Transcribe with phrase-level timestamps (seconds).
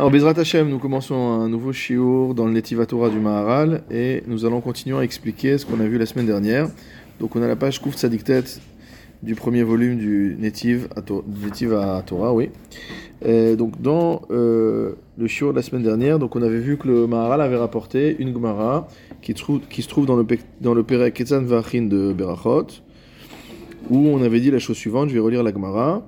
[0.00, 4.22] Alors, Bezrat Hashem, nous commençons un nouveau shiur dans le Netiva Torah du Maharal et
[4.26, 6.70] nous allons continuer à expliquer ce qu'on a vu la semaine dernière.
[7.20, 8.44] Donc, on a la page Kouf Tzadiktet
[9.22, 12.48] du premier volume du Netiv à, Torah, oui.
[13.22, 16.88] Et donc, dans euh, le shiur de la semaine dernière, donc on avait vu que
[16.88, 18.88] le Maharal avait rapporté une Gemara
[19.20, 20.26] qui, se trouve dans le,
[20.62, 22.68] dans le Ketzan Vachin de Berachot,
[23.90, 26.06] où on avait dit la chose suivante, je vais relire la Gemara.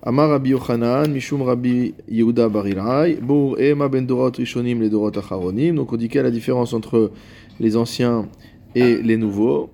[0.00, 5.74] Amar Rabbi Yochanan, Mishum Rabbi Yehuda Barilai, Bour Ema ben Dorot Rishonim les Dorot Acharonim.
[5.74, 7.10] Donc on dit quelle est la différence entre
[7.58, 8.28] les anciens
[8.76, 9.70] et les nouveaux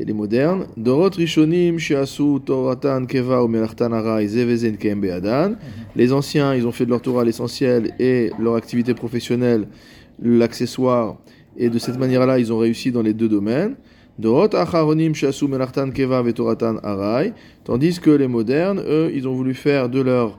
[0.00, 0.68] et les modernes.
[0.78, 5.56] Dorot Rishonim Shiasu Toratan Keva ou Melachtan Arai Zevezen Kem Beadan.
[5.94, 9.68] Les anciens, ils ont fait de leur Torah l'essentiel et leur activité professionnelle
[10.18, 11.18] l'accessoire.
[11.58, 13.76] Et de cette manière-là, ils ont réussi dans les deux domaines.
[14.18, 17.34] Dorot Acharonim Shasu Melachtan Keva Vetoratan Arai.
[17.68, 20.38] Tandis que les modernes, eux, ils ont voulu faire de leur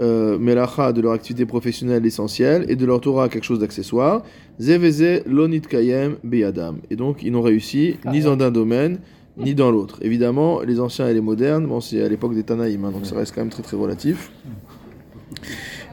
[0.00, 4.24] euh, melacha, de leur activité professionnelle essentielle, et de leur Torah quelque chose d'accessoire.
[4.58, 6.78] Zeveze lonit kayem beyadam.
[6.90, 8.98] Et donc, ils n'ont réussi ni dans un domaine,
[9.36, 10.00] ni dans l'autre.
[10.02, 13.14] Évidemment, les anciens et les modernes, bon, c'est à l'époque des Tanaïm, hein, donc ça
[13.14, 14.32] reste quand même très très relatif.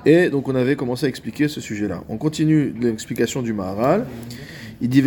[0.03, 2.03] Et donc, on avait commencé à expliquer ce sujet-là.
[2.09, 4.07] On continue l'explication du Maharal.
[4.81, 5.03] Il dit.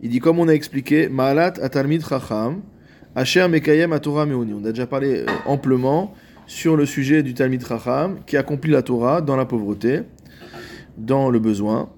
[0.00, 2.62] Il dit, comme on a expliqué, Ma'alat atalmid chacham.
[3.18, 4.24] Asher Mekayem à Torah.
[4.28, 6.14] On a déjà parlé euh, amplement
[6.46, 10.02] sur le sujet du Talmid Chacham qui accomplit la Torah dans la pauvreté,
[10.96, 11.90] dans le besoin.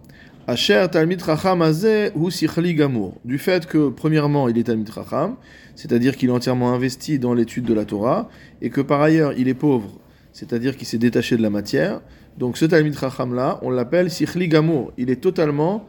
[0.47, 3.19] Asher Talmid Chacham Azeh hu sichli gamour.
[3.27, 5.37] Du fait que, premièrement, il est Talmid Chacham,
[5.75, 8.31] c'est-à-dire qu'il est entièrement investi dans l'étude de la Torah,
[8.63, 10.01] et que par ailleurs, il est pauvre,
[10.33, 12.01] c'est-à-dire qu'il s'est détaché de la matière.
[12.39, 14.95] Donc ce Talmid Chacham là, on l'appelle sichli gamour.
[14.97, 15.87] Il est totalement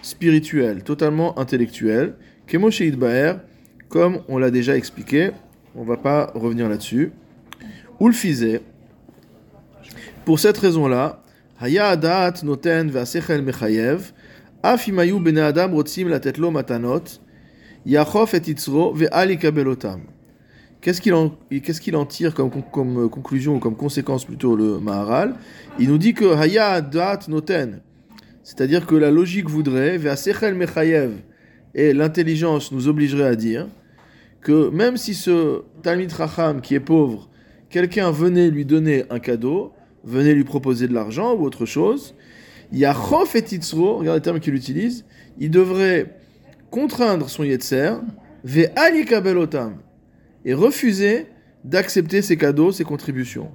[0.00, 2.14] spirituel, totalement intellectuel.
[2.46, 3.34] Kemo Sheid Baer,
[3.92, 5.32] comme on l'a déjà expliqué,
[5.76, 7.12] on va pas revenir là-dessus.
[8.00, 8.62] Ulfizé,
[10.24, 11.22] pour cette raison-là,
[11.60, 14.12] Haya Adat Noten Vasechel Mechayev,
[14.62, 17.04] Afimayu Bene Adam Rotzim Latetlo Matanot,
[17.84, 20.00] Yachof et Itzro Ve'ali Kabelotam.
[20.80, 25.34] Qu'est-ce qu'il en, tire comme conclusion ou comme conséquence plutôt le Maharal?
[25.78, 27.82] Il nous dit que Haya Adat Noten,
[28.42, 31.12] c'est-à-dire que la logique voudrait, Vasechel Mechayev,
[31.74, 33.66] et l'intelligence nous obligerait à dire
[34.42, 37.30] que même si ce Talmid Racham qui est pauvre,
[37.70, 39.72] quelqu'un venait lui donner un cadeau,
[40.04, 42.14] venait lui proposer de l'argent ou autre chose,
[42.72, 45.04] Yachof et Titzro, regardez le terme qu'il utilise,
[45.38, 46.16] il devrait
[46.70, 47.94] contraindre son Yetzer,
[48.44, 49.76] Ve'ali kabelotam,
[50.44, 51.26] et refuser
[51.64, 53.50] d'accepter ses cadeaux, ses contributions.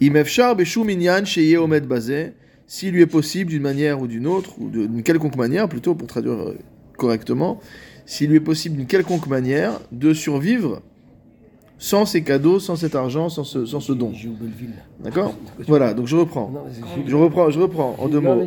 [0.00, 2.34] Imefchar beshum inyan sheye omed bazeh,
[2.66, 6.08] s'il lui est possible d'une manière ou d'une autre, ou d'une quelconque manière, plutôt pour
[6.08, 6.58] traduire euh,
[6.96, 7.60] correctement,
[8.10, 10.82] s'il lui est possible d'une quelconque manière de survivre
[11.78, 14.12] sans ces cadeaux, sans cet argent, sans ce, sans ce don.
[14.98, 15.32] D'accord?
[15.68, 16.52] Voilà, donc je reprends.
[17.06, 18.42] Je reprends, je reprends en deux mots.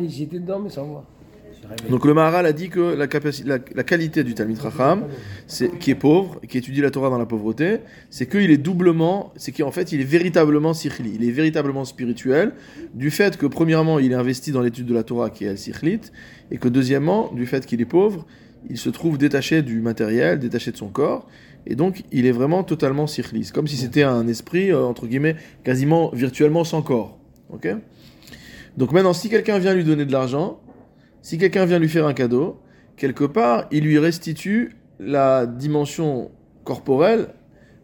[1.88, 3.06] Donc le Maharal a dit que la,
[3.46, 5.04] la, la qualité du Talmid Racham,
[5.80, 7.78] qui est pauvre, qui étudie la Torah dans la pauvreté,
[8.10, 12.52] c'est qu'il est doublement, c'est qu'en fait il est véritablement sikhli, il est véritablement spirituel,
[12.92, 15.56] du fait que premièrement il est investi dans l'étude de la Torah qui est el
[15.56, 16.02] sikhlit,
[16.50, 18.26] et que deuxièmement, du fait qu'il est pauvre,
[18.70, 21.26] il se trouve détaché du matériel, détaché de son corps,
[21.66, 23.06] et donc il est vraiment totalement.
[23.06, 27.18] C'est comme si c'était un esprit, euh, entre guillemets, quasiment virtuellement sans corps.
[27.50, 27.68] Ok?
[28.76, 30.60] Donc maintenant, si quelqu'un vient lui donner de l'argent,
[31.22, 32.60] si quelqu'un vient lui faire un cadeau,
[32.96, 36.30] quelque part, il lui restitue la dimension
[36.64, 37.28] corporelle,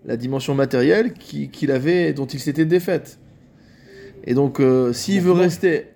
[0.05, 3.19] la dimension matérielle qui- qu'il avait, dont il s'était défaite.
[4.25, 5.87] Et donc, euh, s'il veut rester,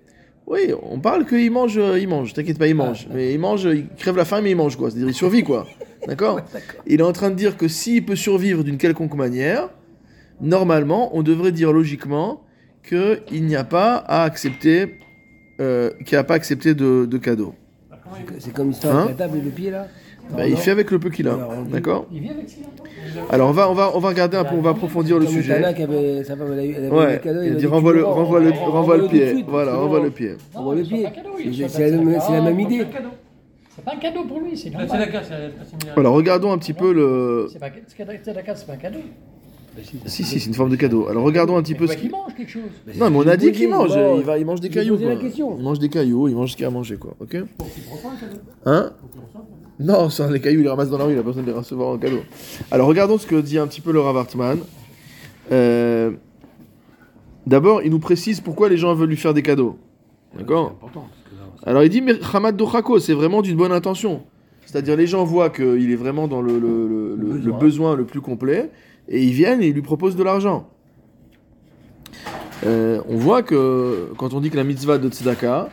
[0.47, 2.33] oui, on parle qu'il mange, euh, il mange.
[2.33, 3.07] T'inquiète pas, il mange.
[3.13, 4.89] mais il mange, il crève la faim, mais il mange quoi.
[4.91, 5.65] C'est-à-dire, il survit quoi.
[6.07, 6.39] D'accord
[6.85, 9.69] Il est en train de dire que s'il peut survivre d'une quelconque manière,
[10.41, 12.41] normalement, on devrait dire logiquement
[12.87, 14.99] qu'il n'y a pas à accepter,
[15.59, 17.55] euh, qu'il n'y a pas accepté de, de cadeau.
[18.37, 19.87] C'est- comme l'histoire Hein avec la table et le pied là?
[20.31, 21.37] Bah, Non, il fait avec le peu qu'il a,
[21.71, 22.57] d'accord Il vient avec ça.
[23.29, 25.53] Alors on va, on va, on va regarder un peu, on va approfondir le sujet.
[25.53, 29.45] Ouais, il a dit renvoie le, renvoie le, renvoie le pied.
[29.47, 30.33] Voilà, renvoie le pied.
[30.53, 31.05] On voit le c'est pas pied.
[31.07, 31.29] un cadeau,
[32.19, 32.85] C'est- la même- idée.
[33.75, 34.23] C'est pas un cadeau.
[34.23, 35.13] Pour lui, c'est La normal.
[35.97, 37.47] Alors regardons un petit peu le.
[37.51, 38.05] C'est pas c'est
[38.67, 38.99] pas un cadeau.
[40.05, 41.07] Si si, c'est une forme de cadeau.
[41.09, 42.15] Alors regardons un petit peu ce qu'il qui.
[42.15, 42.63] mange quelque chose.
[42.97, 43.91] Non, mais on a dit qu'il mange.
[44.17, 44.97] Il va, il mange des cailloux.
[44.97, 45.13] quoi.
[45.13, 46.27] Il mange des cailloux.
[46.29, 47.13] Il mange ce qu'il a à manger, quoi.
[47.19, 47.37] Ok.
[48.65, 48.91] Hein
[49.79, 51.13] Non, ça, les cailloux, il les ramasse dans la rue.
[51.13, 52.19] Il a pas besoin de les recevoir en cadeau.
[52.71, 54.59] Alors regardons ce que dit un petit peu le Rav Hartman.
[55.51, 56.11] Euh,
[57.47, 59.77] D'abord, il nous précise pourquoi les gens veulent lui faire des cadeaux.
[60.35, 60.75] D'accord
[61.63, 64.23] Alors il dit, mais Hamad Dochako, c'est vraiment d'une bonne intention.
[64.65, 67.57] C'est-à-dire les gens voient qu'il est vraiment dans le, le- le- le- le besoin.
[67.59, 67.95] besoin.
[67.95, 68.71] le plus complet,
[69.07, 70.67] et ils viennent et ils lui proposent de l'argent.
[72.65, 75.69] euh, on voit que quand on dit que la mitzvah de tzedaka,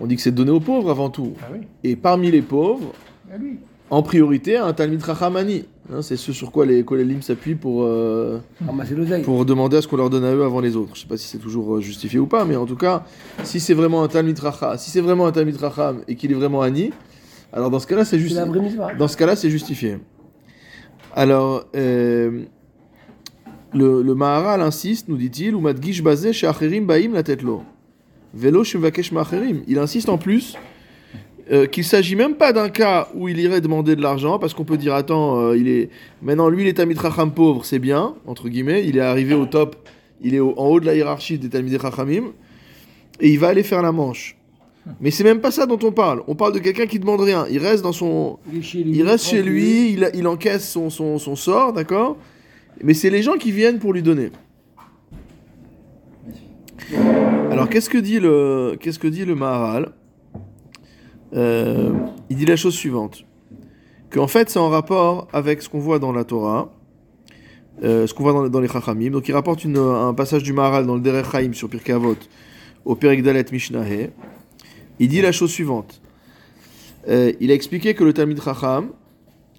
[0.00, 1.34] on dit que c'est donné aux pauvres avant tout.
[1.42, 2.92] Ah oui, Et parmi les pauvres,
[3.30, 3.58] ah oui.
[3.90, 5.64] en priorité, un Talmid Rachamani.
[5.92, 9.22] Hein, c'est ce sur quoi les Kolelim s'appuient pour, euh, Ramasser l'oseille.
[9.22, 10.92] pour demander à ce qu'on leur donne à eux avant les autres.
[10.94, 13.04] Je sais pas si c'est toujours euh, justifié ou pas, mais en tout cas,
[13.42, 16.34] si c'est vraiment un Talmid Racham, si c'est vraiment un Talmid Racham et qu'il est
[16.34, 16.90] vraiment Ani,
[17.52, 18.50] alors dans ce cas-là, c'est justifié.
[18.98, 19.98] Dans ce cas-là, c'est justifié.
[21.14, 22.44] Alors, euh,
[23.74, 26.02] le, le Maharal insiste, nous dit-il, ou madgish
[26.32, 27.62] chez Acherim baim la tête lo.
[28.34, 28.62] Velo.
[29.66, 30.56] Il insiste en plus
[31.52, 34.64] euh, qu'il s'agit même pas d'un cas où il irait demander de l'argent, parce qu'on
[34.64, 35.90] peut dire, attends, euh, il est
[36.22, 39.44] maintenant lui, il est Tamid Racham pauvre, c'est bien, entre guillemets, il est arrivé au
[39.46, 39.76] top,
[40.22, 42.32] il est au- en haut de la hiérarchie des Talmidei Rachamim,
[43.20, 44.36] et il va aller faire la manche.
[45.00, 46.22] Mais c'est même pas ça dont on parle.
[46.28, 47.46] On parle de quelqu'un qui demande rien.
[47.50, 48.96] Il reste dans son, Il chez lui.
[48.98, 52.16] il reste chez lui, il, il encaisse son, son, son sort, d'accord?
[52.82, 54.30] Mais c'est les gens qui viennent pour lui donner.
[57.54, 59.92] Alors qu'est-ce que dit le, qu'est-ce que dit le Maharal?
[61.34, 61.92] Euh,
[62.28, 63.24] Il dit la chose suivante.
[64.10, 66.72] Qu'en fait c'est en rapport avec ce qu'on voit dans la Torah,
[67.84, 69.10] euh, ce qu'on voit dans, dans les Chachamim.
[69.10, 72.16] Donc il rapporte un passage du Maharal dans le Derech Chaim sur Pirkei Avot,
[72.84, 74.10] au Perek Dalet Mishnahé.
[74.98, 76.02] Il dit la chose suivante.
[77.08, 78.88] Euh, il a expliqué que le Talmid Chacham,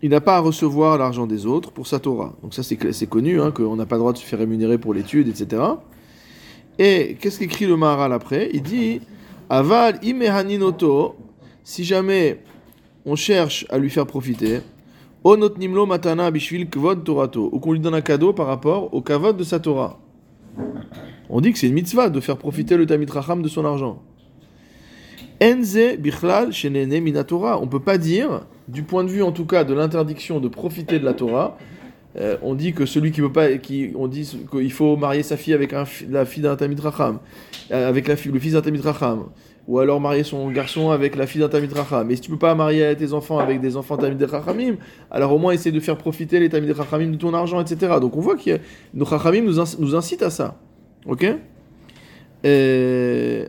[0.02, 2.36] il n'a pas à recevoir l'argent des autres pour sa Torah.
[2.44, 4.94] Donc ça c'est connu, hein, qu'on n'a pas le droit de se faire rémunérer pour
[4.94, 5.62] l'étude, etc.
[6.78, 8.50] Et qu'est-ce qu'écrit le Maharal après?
[8.54, 9.02] Il dit
[9.50, 11.16] Aval imehaninoto,
[11.64, 12.40] si jamais
[13.06, 14.62] on cherche à lui faire profiter,
[15.24, 19.02] onot nimlo matana bishvil kvod torato, ou qu'on lui donne un cadeau par rapport au
[19.02, 20.00] kavod de sa Torah.
[21.30, 24.02] On dit que c'est une mitzvah de faire profiter le Talmid Chacham de son argent.
[25.42, 27.60] Enze bichlal shenene minatora.
[27.62, 31.00] On peut pas dire, du point de vue en tout cas de l'interdiction de profiter
[31.00, 31.58] de la Torah,
[32.18, 35.36] euh, on dit que celui qui veut pas, qui, on dit qu'il faut marier sa
[35.36, 37.20] fille avec un la fille d'un Tamid Racham,
[37.72, 39.26] euh, avec la fille, le fils d'un Tamid Racham,
[39.68, 42.08] ou alors marier son garçon avec la fille d'un Tamid Racham.
[42.08, 44.76] Mais si tu peux pas marier tes enfants avec des enfants Tamid Rachamim,
[45.12, 47.96] alors au moins essaie de faire profiter les Tamid Rachamim de ton argent, etc.
[48.00, 48.60] Donc on voit que
[48.94, 50.58] nos Rachamim nous, nous incitent à ça.
[51.06, 51.26] Ok?
[52.46, 53.46] Euh,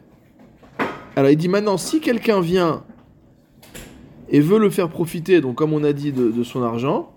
[1.14, 2.82] alors il dit maintenant, si quelqu'un vient
[4.28, 7.12] et veut le faire profiter, donc comme on a dit, de son argent,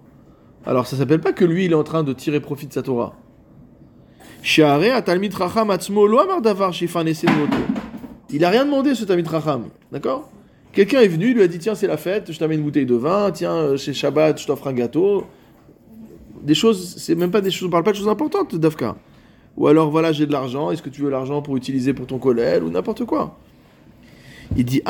[0.66, 2.82] alors ça s'appelle pas que lui il est en train de tirer profit de sa
[2.82, 3.14] Torah.
[8.32, 10.30] Il a rien demandé ce talmid racham, d'accord?
[10.72, 12.86] Quelqu'un est venu, il lui a dit tiens c'est la fête, je t'amène une bouteille
[12.86, 15.26] de vin, tiens euh, chez Shabbat je t'offre un gâteau.
[16.42, 18.96] Des choses, c'est même pas des choses, on parle pas de choses importantes Dafka.
[19.58, 22.20] Ou alors voilà j'ai de l'argent, est-ce que tu veux l'argent pour utiliser pour ton
[22.20, 23.38] collègue ou n'importe quoi?
[24.56, 24.82] Il dit.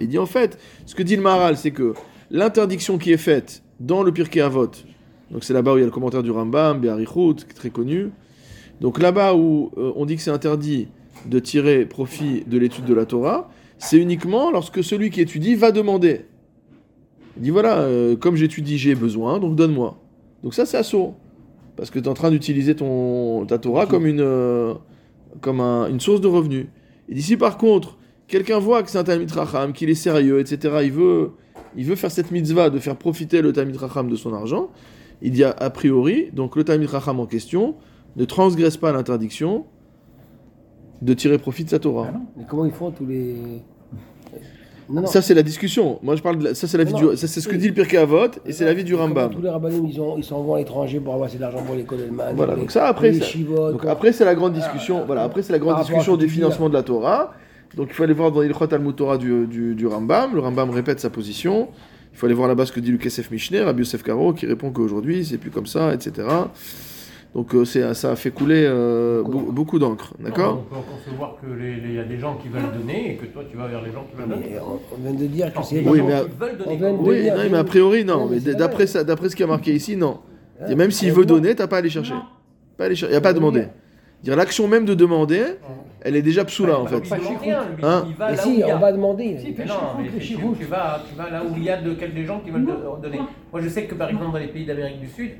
[0.00, 1.94] Il dit en fait, ce que dit le Maharal, c'est que
[2.30, 4.70] l'interdiction qui est faite dans le Pirkei Avot,
[5.30, 7.70] donc c'est là-bas où il y a le commentaire du Rambam, Be'arichut, qui est très
[7.70, 8.10] connu.
[8.80, 10.88] Donc là-bas où euh, on dit que c'est interdit
[11.26, 15.72] de tirer profit de l'étude de la Torah, c'est uniquement lorsque celui qui étudie va
[15.72, 16.22] demander.
[17.36, 20.00] Il dit voilà, euh, comme j'étudie, j'ai besoin, donc donne-moi.
[20.42, 21.14] Donc ça, c'est assaut.
[21.76, 24.74] Parce que tu es en train d'utiliser ton, ta Torah comme, une, euh,
[25.40, 26.66] comme un- une source de revenus.
[27.08, 30.78] Et d'ici, par contre, quelqu'un voit que c'est un Talmid Racham, qu'il est sérieux, etc.,
[30.84, 31.32] il veut,
[31.76, 34.70] il veut faire cette mitzvah de faire profiter le Talmid Racham de son argent,
[35.22, 37.76] il dit a, a priori, donc le Talmid Racham en question
[38.16, 39.64] ne transgresse pas l'interdiction
[41.02, 42.10] de tirer profit de sa Torah.
[42.12, 42.20] Ah.
[42.36, 43.36] Mais comment ils font tous les.
[44.90, 45.06] Non, non.
[45.06, 45.98] Ça, c'est la discussion.
[46.02, 47.68] Moi, je parle de la- ça, c'est la vie du, ça, c'est ce que dit
[47.68, 49.30] le Pirkei Avot, et c'est la vie du Rambam.
[49.34, 51.74] Tous les rabbinim, ils, ont- ils s'en vont à l'étranger pour avoir assez d'argent pour
[51.76, 52.34] les Kodelman.
[52.34, 53.24] Voilà, donc ça, après, ça-
[53.72, 55.04] Donc après, c'est la grande discussion.
[55.06, 57.32] Voilà, après, c'est la grande discussion du financement de la Torah.
[57.76, 60.34] Donc il faut aller voir dans l'Ilchot Talmud Torah du, du, du Rambam.
[60.34, 61.68] Le Rambam répète sa position.
[62.14, 64.46] Il faut aller voir là-bas ce que dit le Kesef Mishneh, Rabbi Yosef Karo, qui
[64.46, 66.26] répond qu'aujourd'hui, c'est plus comme ça, etc.
[67.34, 69.38] Donc euh, c'est- ça a fait couler euh, Beaucoup.
[69.38, 70.14] beau- beaucoup d'encre.
[70.18, 73.42] D'accord On peut concevoir qu'il y a des gens qui veulent donner et que toi
[73.48, 74.56] tu vas vers les gens qui veulent donner.
[74.60, 75.82] On, on vient de dire que c'est.
[75.82, 76.84] les Oui, gens mais- qui veulent donner.
[76.98, 78.18] on Oui, dire- non, mais a priori, non.
[78.20, 80.18] Non, mais d'après ça- d'après ce qui a marqué ici, non.
[80.68, 82.14] Et même s'il veut donner, t'as pas à aller chercher.
[82.14, 82.22] Non.
[82.76, 83.12] Pas aller chercher.
[83.12, 83.66] Il n'y a pas à demander.
[84.24, 85.42] Dire l'action même de demander,
[86.00, 87.00] elle est déjà psoula en Bah, fait.
[87.00, 88.76] lui demander rien, lui, Hein il va où si, il on a.
[88.76, 89.36] va demander.
[89.38, 91.80] Si, Mais fais non, mais tu, tu vas, tu vas là où il y a
[91.80, 93.20] de, quel- des gens qui veulent de- donner.
[93.52, 95.30] Moi je sais que par exemple dans les pays d'Amérique du Sud,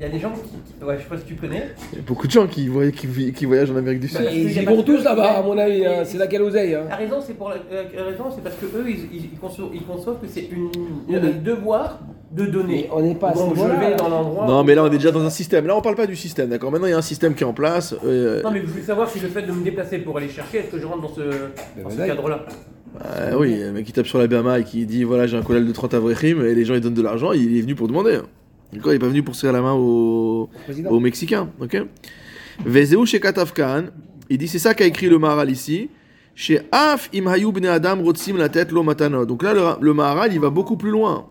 [0.00, 0.40] il y a des gens qui.
[0.78, 1.68] qui- ouais, je sais pas si tu connais.
[1.92, 4.08] Il y a beaucoup de gens qui, voy- qui, vi- qui voyagent en Amérique du
[4.08, 4.20] Sud.
[4.24, 5.84] Bah, Ils y vont tous là-bas, à mon avis.
[5.84, 6.02] hein.
[6.04, 6.84] C'est hein.
[6.88, 9.38] La raison, c'est pour la, euh, la raison, c'est parce que eux, ils, ils, ils
[9.38, 10.70] conçoivent, ils conçoivent que c'est une,
[11.14, 12.00] un devoir
[12.32, 12.86] de donner.
[12.86, 13.96] Mais on n'est pas à ce Donc je niveau-là, vais là.
[13.96, 14.46] dans l'endroit.
[14.46, 15.66] Non, mais là on est déjà dans un système.
[15.66, 16.70] Là on parle pas du système, d'accord?
[16.70, 17.94] Maintenant il y a un système qui est en place.
[18.04, 20.58] euh, Non, mais je voulais savoir si le fait de me déplacer pour aller chercher,
[20.58, 21.20] est-ce que je rentre dans ce,
[21.82, 22.06] dans ce voilà.
[22.06, 22.46] cadre-là?
[23.04, 25.42] Euh, oui, le mec qui tape sur la BMA et qui dit voilà j'ai un
[25.42, 27.88] collègue de 30 avrechim et les gens ils donnent de l'argent, il est venu pour
[27.88, 28.18] demander.
[28.72, 30.90] D'accord Il n'est pas venu pour serrer la main au, Président.
[30.90, 31.48] aux Mexicains.
[31.60, 31.76] Ok
[32.64, 33.84] Vezeu chez Katafkan,
[34.28, 35.88] il dit c'est ça qu'a écrit le Maharal ici.
[36.34, 38.68] Chez Af im hayu bnei adam rotzim la tête.
[38.70, 41.28] Donc là, le, le Maharal, il va beaucoup plus loin.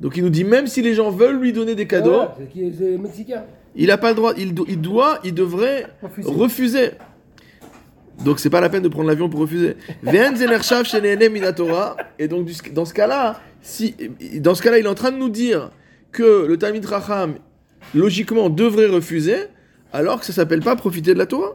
[0.00, 2.22] Donc il nous dit même si les gens veulent lui donner des cadeaux,
[2.54, 3.44] c'est mexicain.
[3.74, 6.30] il n'a pas le droit, il, do- il doit, il devrait Refuser.
[6.30, 6.90] refuser.
[8.24, 9.74] Donc c'est pas la peine de prendre l'avion pour refuser.
[12.18, 13.94] Et donc dans ce cas-là, si
[14.40, 15.70] dans ce cas-là, il est en train de nous dire
[16.18, 17.30] que le Talmid Racham
[17.94, 19.38] logiquement devrait refuser,
[19.92, 21.54] alors que ça s'appelle pas profiter de la Torah.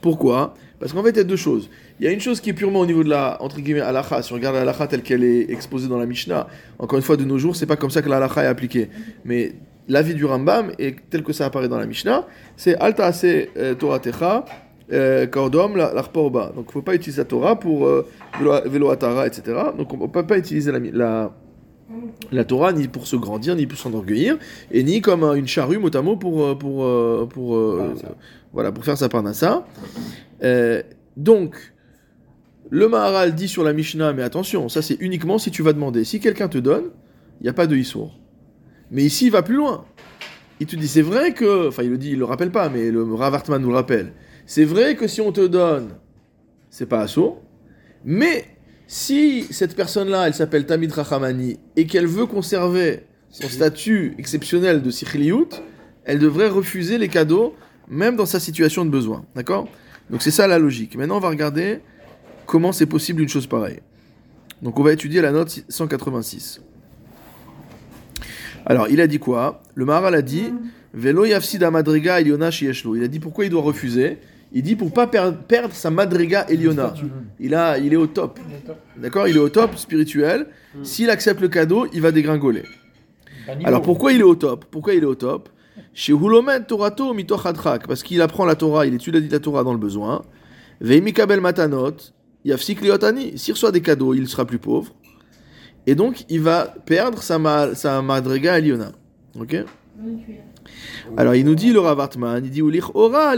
[0.00, 0.54] Pourquoi?
[0.78, 1.68] Parce qu'en fait, il y a deux choses.
[1.98, 4.22] Il y a une chose qui est purement au niveau de la entre guillemets halakha.
[4.22, 6.46] Si on regarde la halakha telle qu'elle est exposée dans la Mishnah,
[6.78, 8.88] encore une fois de nos jours, c'est pas comme ça que la halakha est appliquée.
[9.24, 9.54] Mais
[9.88, 13.74] l'avis du Rambam et tel que ça apparaît dans la Mishnah, c'est alta ase euh,
[13.74, 14.44] Torah techa
[14.92, 16.52] euh, kordom la l'arporba.
[16.54, 18.06] Donc, il faut pas utiliser la Torah pour euh,
[18.38, 19.42] velo- velo atara, etc.
[19.76, 21.32] Donc, on peut pas utiliser la, la
[22.32, 24.38] la Torah ni pour se grandir, ni pour s'enorgueillir,
[24.70, 27.94] et ni comme une charrue mot à mot pour, euh, pour, euh, pour, euh,
[28.52, 29.66] voilà, pour faire sa parnassa.
[30.42, 30.82] Euh,
[31.16, 31.56] donc,
[32.70, 36.04] le Maharal dit sur la Mishnah, mais attention, ça c'est uniquement si tu vas demander.
[36.04, 36.90] Si quelqu'un te donne,
[37.40, 38.18] il n'y a pas de Issour.
[38.90, 39.84] Mais ici, il va plus loin.
[40.58, 42.90] Il te dit, c'est vrai que, enfin il le dit, il le rappelle pas, mais
[42.90, 44.12] le Rav Hartman nous le rappelle.
[44.46, 45.90] C'est vrai que si on te donne,
[46.70, 47.42] c'est pas assourd,
[48.04, 48.55] mais
[48.86, 53.00] si cette personne-là, elle s'appelle Tamid Rachamani et qu'elle veut conserver
[53.30, 55.48] son statut exceptionnel de Sichliout,
[56.04, 57.54] elle devrait refuser les cadeaux,
[57.88, 59.24] même dans sa situation de besoin.
[59.34, 59.68] D'accord?
[60.10, 60.96] Donc c'est ça la logique.
[60.96, 61.80] Maintenant, on va regarder
[62.46, 63.80] comment c'est possible une chose pareille.
[64.62, 66.62] Donc on va étudier la note 186.
[68.64, 69.62] Alors, il a dit quoi?
[69.74, 70.52] Le Maharal a dit
[70.94, 72.96] Velo yafsida madriga eliona shieshlo.
[72.96, 74.18] Il a dit pourquoi il doit refuser?
[74.56, 76.94] Il dit pour pas per- perdre sa madriga eliona.
[77.38, 78.40] Il, a, il est au top.
[78.96, 80.46] D'accord Il est au top spirituel.
[80.82, 82.62] S'il accepte le cadeau, il va dégringoler.
[83.48, 83.66] Niveau.
[83.68, 84.64] Alors pourquoi il est au top?
[84.70, 85.50] Pourquoi il est au top?
[85.92, 89.74] Chez Hulomen Torato mitoch hadrak, parce qu'il apprend la Torah, il étudie la Torah dans
[89.74, 90.22] le besoin.
[90.80, 91.96] Veimikabel matanot,
[92.46, 93.36] yafsik liotani.
[93.36, 94.94] S'il reçoit des cadeaux, il sera plus pauvre.
[95.86, 98.92] Et donc il va perdre sa, ma, sa madrega eliona.
[99.38, 99.54] Ok?
[101.16, 103.34] Alors il nous dit le Rav Hartman, il dit Ulich ora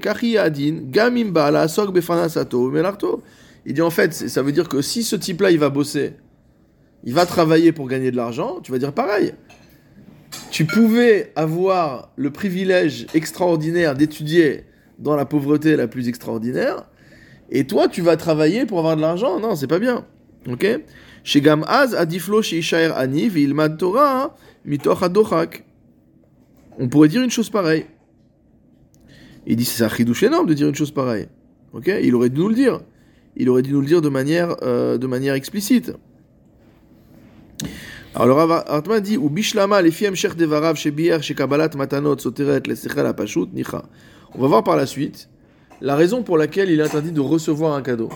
[0.00, 3.22] kachi adin gamim bala sok befanasato melarto.
[3.64, 6.14] Il dit en fait, ça veut dire que si ce type-là il va bosser,
[7.04, 9.34] il va travailler pour gagner de l'argent, tu vas dire pareil.
[10.50, 14.64] Tu pouvais avoir le privilège extraordinaire d'étudier
[14.98, 16.88] dans la pauvreté la plus extraordinaire,
[17.50, 19.38] et toi tu vas travailler pour avoir de l'argent.
[19.38, 20.04] Non, c'est pas bien.
[20.50, 20.66] Ok?
[21.24, 25.64] Chez Gamaz, Adiflo, chez Ishaer Ani, Vilmad Torah, mitoch adochak.
[26.78, 27.86] On pourrait dire une chose pareille.
[29.46, 31.28] Il dit c'est un chidouche énorme de dire une chose pareille.
[31.72, 31.90] Ok?
[32.02, 32.80] Il aurait dû nous le dire.
[33.36, 35.92] Il aurait dû nous le dire de manière, euh, de manière explicite.
[38.14, 42.60] Alors le Rav dit ou bishlama les fiem devarav chez bier chez kabbalat matanot soteret
[42.66, 43.84] les apashut nicha.
[44.34, 45.30] On va voir par la suite
[45.80, 48.10] la raison pour laquelle il est interdit de recevoir un cadeau.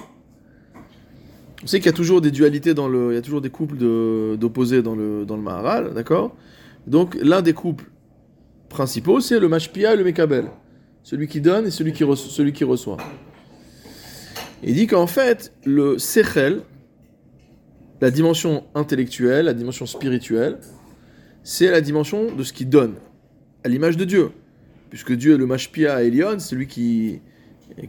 [1.63, 3.49] On sait qu'il y a toujours des dualités dans le, il y a toujours des
[3.51, 3.77] couples
[4.37, 6.37] d'opposés dans le dans le Maharal, d'accord?
[6.87, 7.87] Donc l'un des couples
[8.77, 10.47] principaux c'est le mashpia et le mekabel,
[11.03, 12.99] celui qui donne et celui qui reçoit.
[14.63, 16.61] Il dit qu'en fait le sechel
[18.01, 20.59] la dimension intellectuelle, la dimension spirituelle,
[21.43, 22.95] c'est la dimension de ce qui donne,
[23.65, 24.31] à l'image de Dieu.
[24.91, 27.21] Puisque Dieu est le Mashpia Elion, celui qui,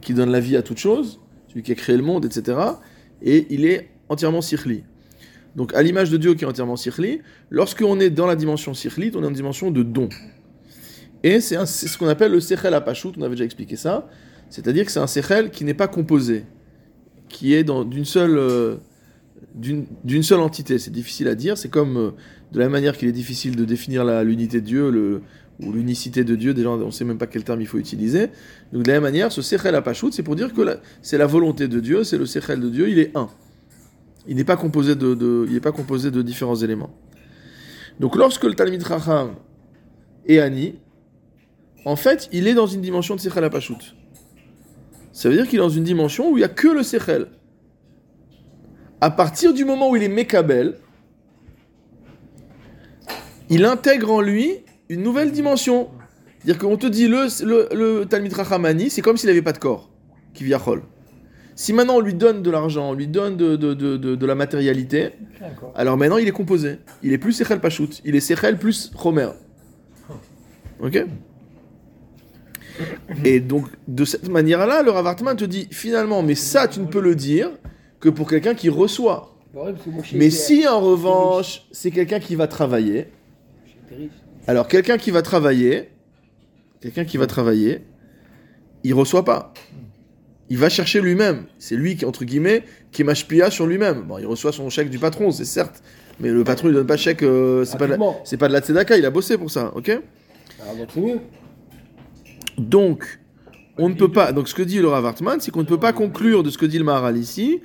[0.00, 2.58] qui donne la vie à toute chose, celui qui a créé le monde, etc.
[3.22, 4.84] Et il est entièrement sirli.
[5.56, 8.74] Donc à l'image de Dieu qui est entièrement sirli, lorsque on est dans la dimension
[8.74, 10.08] sirli, on est en dimension de don.
[11.22, 14.08] Et c'est ce qu'on appelle le sechel apashut, on avait déjà expliqué ça.
[14.50, 16.44] C'est-à-dire que c'est un sechel qui n'est pas composé,
[17.28, 18.38] qui est d'une seule...
[18.38, 18.76] euh,
[20.22, 20.78] seule entité.
[20.78, 21.58] C'est difficile à dire.
[21.58, 22.10] C'est comme euh,
[22.52, 25.20] de la même manière qu'il est difficile de définir l'unité de Dieu
[25.60, 26.54] ou l'unicité de Dieu.
[26.54, 28.28] Déjà, on ne sait même pas quel terme il faut utiliser.
[28.72, 30.62] Donc, de la même manière, ce Sechel Apashut, c'est pour dire que
[31.02, 33.28] c'est la volonté de Dieu, c'est le Sechel de Dieu, il est un.
[34.28, 36.90] Il n'est pas composé de, de- pas composé de différents éléments.
[37.98, 39.32] Donc, lorsque le Talmid Chacham
[40.26, 40.76] est Ani,
[41.84, 43.94] en fait, il est dans une dimension de Sechel Apashut.
[45.12, 47.28] Ça veut dire qu'il est dans une dimension où il n'y a que le Sechel
[49.00, 50.74] à partir du moment où il est Mekabel,
[53.48, 54.56] il intègre en lui
[54.88, 55.88] une nouvelle dimension.
[56.38, 59.58] C'est-à-dire qu'on te dit le, le, le Talmid Rachamani, c'est comme s'il n'avait pas de
[59.58, 59.90] corps,
[60.34, 60.82] qui viachol.
[61.54, 64.26] Si maintenant on lui donne de l'argent, on lui donne de, de, de, de, de
[64.26, 65.10] la matérialité,
[65.74, 66.78] alors maintenant il est composé.
[67.02, 69.30] Il est plus Sechel Pashut, il est Sechel plus Chomer.
[70.80, 71.04] Ok?
[73.24, 76.86] Et donc, de cette manière-là, le Rav Hartman te dit finalement, mais ça, tu ne
[76.86, 77.50] peux le dire
[78.00, 79.34] que pour quelqu'un qui reçoit.
[79.90, 83.08] Moshe Mais si en revanche, c'est quelqu'un qui va travailler.
[84.46, 85.90] Alors, quelqu'un qui va travailler,
[86.80, 87.80] quelqu'un qui va travailler,
[88.84, 89.52] il reçoit pas.
[90.50, 91.44] Il va chercher lui-même.
[91.58, 94.02] C'est lui qui, entre guillemets, qui est machpia sur lui-même.
[94.02, 95.82] Bon, il reçoit son chèque du patron, c'est certes.
[96.20, 98.48] Mais le patron, il donne pas de chèque, euh, c'est pas, de la- c'est pas
[98.48, 99.90] de la tzedaka, il a bossé pour ça, ok?
[100.62, 100.86] Alors
[102.58, 103.18] donc
[103.78, 104.32] on ne peut pas.
[104.32, 106.58] Donc, ce que dit le Rav Hartman, c'est qu'on ne peut pas conclure de ce
[106.58, 107.60] que dit le Maharal ici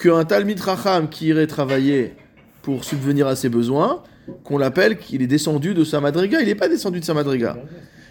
[0.00, 2.14] qu'un Talmid Racham qui irait travailler
[2.62, 4.02] pour subvenir à ses besoins,
[4.44, 6.40] qu'on l'appelle qu'il est descendu de sa madriga.
[6.40, 7.56] Il n'est pas descendu de sa madriga.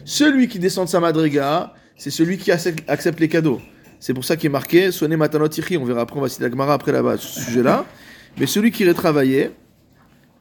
[0.04, 3.62] Celui qui descend de sa madriga, c'est celui qui accepte les cadeaux.
[4.00, 5.78] C'est pour ça qu'il est marqué Sonne Matanot Ichi.
[5.78, 7.86] On verra après, on va citer la Gemara après là-bas, sur ce sujet-là.
[8.38, 9.52] Mais celui qui irait travailler,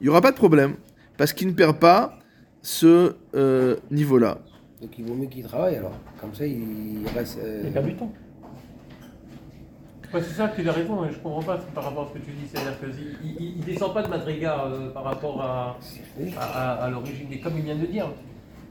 [0.00, 0.74] il n'y aura pas de problème.
[1.16, 2.18] Parce qu'il ne perd pas
[2.62, 4.38] ce euh, niveau-là.
[4.80, 5.92] Donc il vaut mieux qu'il travaille alors.
[6.20, 7.38] Comme ça, il reste.
[7.42, 8.12] euh, Il perd du temps.
[10.14, 12.24] Ouais, c'est ça, tu as raison, et je comprends pas par rapport à ce que
[12.24, 12.46] tu dis.
[12.52, 15.76] C'est-à-dire qu'il ne descend pas de Madriga euh, par rapport à,
[16.38, 17.26] à, à- à l'origine.
[17.32, 18.08] Et comme il vient de dire,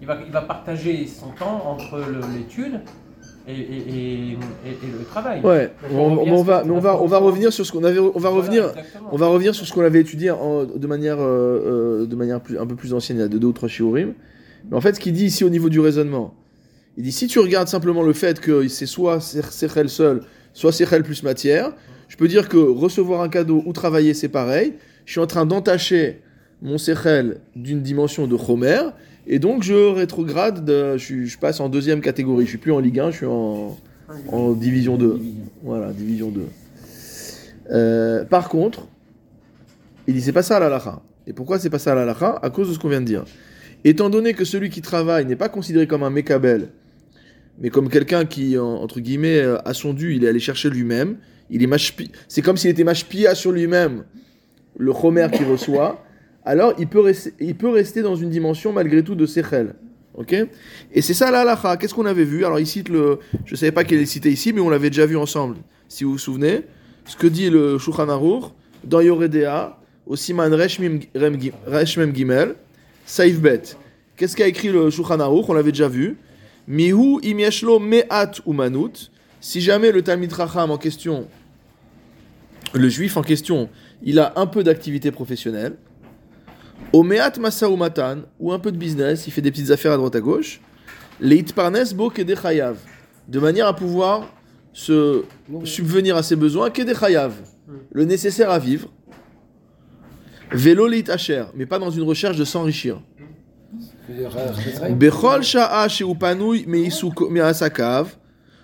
[0.01, 2.00] il va, il va partager son temps entre
[2.33, 2.79] l'étude
[3.47, 5.41] et, et, et- et- et le travail.
[5.41, 8.12] Ouais, on, va, mais on va, a on va revenir sur ce qu'on avait, on
[8.12, 9.09] va Voilà, revenir, exactement.
[9.12, 12.39] on va revenir sur ce qu'on avait étudié en- de manière, euh, euh, de manière
[12.39, 14.13] plus, un peu plus ancienne, il y a de deux ou trois shiurim.
[14.69, 16.34] Mais en fait, ce qu'il dit ici au niveau du raisonnement,
[16.98, 20.22] il dit si tu regardes simplement le fait que c'est soit sechel seul,
[20.53, 21.74] soit sechel plus matière,
[22.07, 24.74] je peux dire que recevoir un cadeau ou travailler c'est pareil.
[25.05, 26.22] Je suis en train d'entacher
[26.62, 28.79] mon sechel d'une dimension de chomer,
[29.27, 32.45] et donc je rétrograde, de, je, passe en deuxième catégorie.
[32.45, 33.77] Je suis plus en Ligue 1, je suis en,
[34.53, 35.19] division 2.
[35.63, 36.41] Voilà, division 2.
[37.72, 38.88] Euh, par contre,
[40.07, 41.01] il dit c'est pas ça l'alacha.
[41.27, 43.25] Et pourquoi c'est pas ça l'alacha À cause de ce qu'on vient de dire.
[43.86, 46.70] Étant donné que celui qui travaille n'est pas considéré comme un mekabel,
[47.62, 50.70] mais comme quelqu'un qui, en- entre guillemets, euh, a son dû, il est allé chercher
[50.70, 51.18] lui-même,
[51.50, 54.04] il est mashpi- c'est comme s'il était mashpia sur lui-même,
[54.77, 56.04] le chomer qu'il reçoit,
[56.46, 59.75] alors il peut, rester, il peut rester dans une dimension malgré tout de sechel.
[60.15, 60.34] Ok?
[60.94, 61.75] Et c'est ça l'alacha.
[61.77, 62.46] Qu'est-ce qu'on avait vu?
[62.46, 63.20] Alors il cite le.
[63.46, 65.58] Je ne savais pas qu'il est cité ici, mais on l'avait déjà vu ensemble,
[65.89, 66.62] si vous vous souvenez.
[67.05, 68.07] Ce que dit le Shulchan
[68.86, 72.55] dans Yoredea, au Siman Resh Mem Rem Gi- Resh Mem Gimel,
[73.05, 73.75] Saif Bet.
[74.16, 75.50] Qu'est-ce qu'a écrit le Shulchan Aruch?
[75.50, 76.18] On l'avait déjà vu.
[76.68, 79.12] Mihu im yeshlo me'at umanut.
[79.42, 81.28] Si jamais le Talmid Racham en question,
[82.74, 83.70] le juif en question,
[84.01, 85.75] il a un peu d'activité professionnelle,
[86.94, 89.98] au me'at masa matan, ou un peu de business, il fait des petites affaires à
[89.98, 90.62] droite à gauche,
[91.20, 92.78] leit parnes bo kede chayav,
[93.28, 94.34] de manière à pouvoir
[94.74, 95.24] se
[95.64, 97.34] subvenir à ses besoins, kede chayav,
[97.92, 98.92] le nécessaire à vivre,
[100.51, 103.00] vélo leit asher, mais pas dans une recherche de s'enrichir.
[104.91, 108.15] Bechol sha'a she'upanui me'isuko- me'asakav,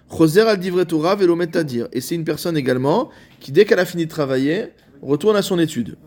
[0.09, 1.87] choser al divrei Torah metadir.
[1.91, 4.69] Et c'est une personne également qui, dès qu'elle a fini de travailler,
[5.01, 5.97] retourne à son étude.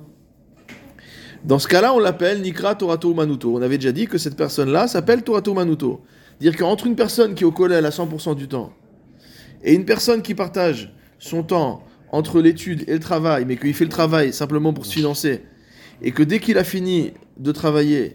[1.44, 3.54] Dans ce cas-là, on l'appelle Nikra Torato Manuto.
[3.54, 6.00] On avait déjà dit que cette personne-là s'appelle Torato Manuto.
[6.40, 8.72] Dire qu'entre une personne qui est au collège à 100% du temps
[9.62, 13.84] et une personne qui partage son temps entre l'étude et le travail, mais qu'il fait
[13.84, 15.42] le travail simplement pour se financer,
[16.02, 18.14] et que dès qu'il a fini de travailler,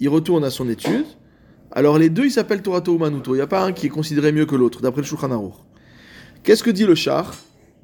[0.00, 1.06] il retourne à son étude,
[1.72, 3.34] alors les deux ils s'appellent Torato Manuto.
[3.34, 5.52] Il n'y a pas un qui est considéré mieux que l'autre, d'après le Shulchan.
[6.42, 7.26] Qu'est-ce que dit le Shach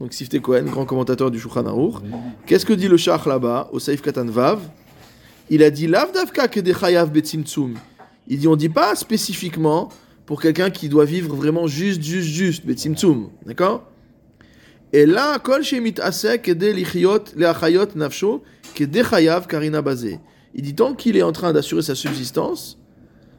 [0.01, 1.93] Donc Sifte Cohen, grand commentateur du Shulchan.
[2.47, 4.61] Qu'est-ce que dit le Shach là-bas, au Saif Katan Vav?
[5.49, 7.75] Il a dit Lav Davka Chayav Betzimtzum.
[8.27, 9.91] Il dit on dit pas spécifiquement
[10.25, 13.31] pour quelqu'un qui doit vivre vraiment juste, juste, juste, Betzimtzum.
[13.45, 13.85] D'accord?
[14.93, 18.43] Et là, Kol Shemit Ase Kede Lichiot Leachayot Nafsho
[18.75, 20.19] Chayav Karina Bazé.
[20.57, 22.79] Il dit tant qu'il est en train d'assurer sa subsistance,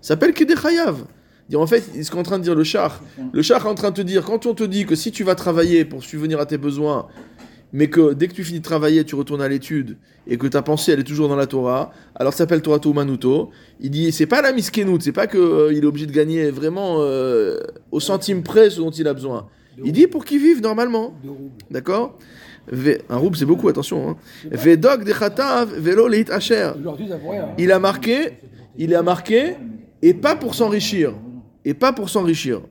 [0.01, 1.05] ça s'appelle Kede Chayav.
[1.49, 3.01] Il dit, En fait, ce qu'est en train de dire le char,
[3.33, 5.23] le char est en train de te dire, quand on te dit que si tu
[5.23, 7.07] vas travailler pour subvenir à tes besoins,
[7.73, 10.61] mais que dès que tu finis de travailler, tu retournes à l'étude, et que ta
[10.61, 13.49] pensée, elle est toujours dans la Torah, alors ça s'appelle Torah Manuto.
[13.79, 16.97] Il dit, c'est pas la miskenout, c'est pas qu'il il est obligé de gagner vraiment
[16.99, 17.57] euh,
[17.91, 19.47] au centime près ce dont il a besoin.
[19.83, 21.15] Il dit pour qu'il vive normalement.
[21.71, 22.17] D'accord?
[23.09, 24.09] Un rouble, c'est beaucoup, attention.
[24.09, 24.17] Hein.
[24.51, 26.71] De chatav, velo leit asher.
[27.57, 28.39] Il a marqué,
[28.77, 29.55] il a marqué,
[30.01, 31.13] et pas pour s'enrichir.
[31.63, 32.61] Et pas pour s'enrichir.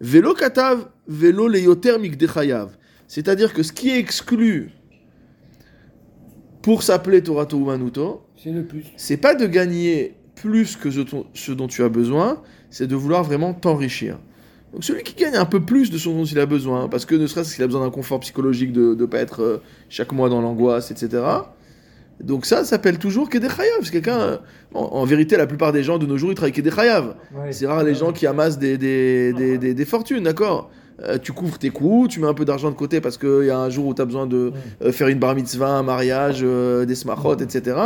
[0.00, 2.76] Vélo katav, leyoter mikdechayav.
[3.06, 4.70] C'est-à-dire que ce qui est exclu
[6.62, 8.22] pour s'appeler Torah Manuto,
[8.96, 13.54] C'est pas de gagner plus que ce dont tu as besoin, c'est de vouloir vraiment
[13.54, 14.18] t'enrichir.
[14.72, 17.14] Donc celui qui gagne un peu plus de ce dont il a besoin, parce que
[17.14, 19.56] ne serait-ce qu'il a besoin d'un confort psychologique, de ne pas être euh,
[19.90, 21.22] chaque mois dans l'angoisse, etc.
[22.22, 23.80] Donc ça, ça s'appelle toujours Kedechayav.
[23.82, 24.18] C'est quelqu'un...
[24.18, 24.36] euh,
[24.72, 27.14] bon, en vérité, la plupart des gens de nos jours, ils travaillent Kedechayav.
[27.34, 27.52] Ouais.
[27.52, 30.70] C'est rare les gens qui amassent des, des, des, des- des fortunes, d'accord
[31.02, 33.50] euh, tu couvres tes coûts, tu mets un peu d'argent de côté parce qu'il y
[33.50, 34.52] a un jour où tu as besoin de
[34.92, 37.76] faire une bar mitzvah, un mariage, des smachot, etc.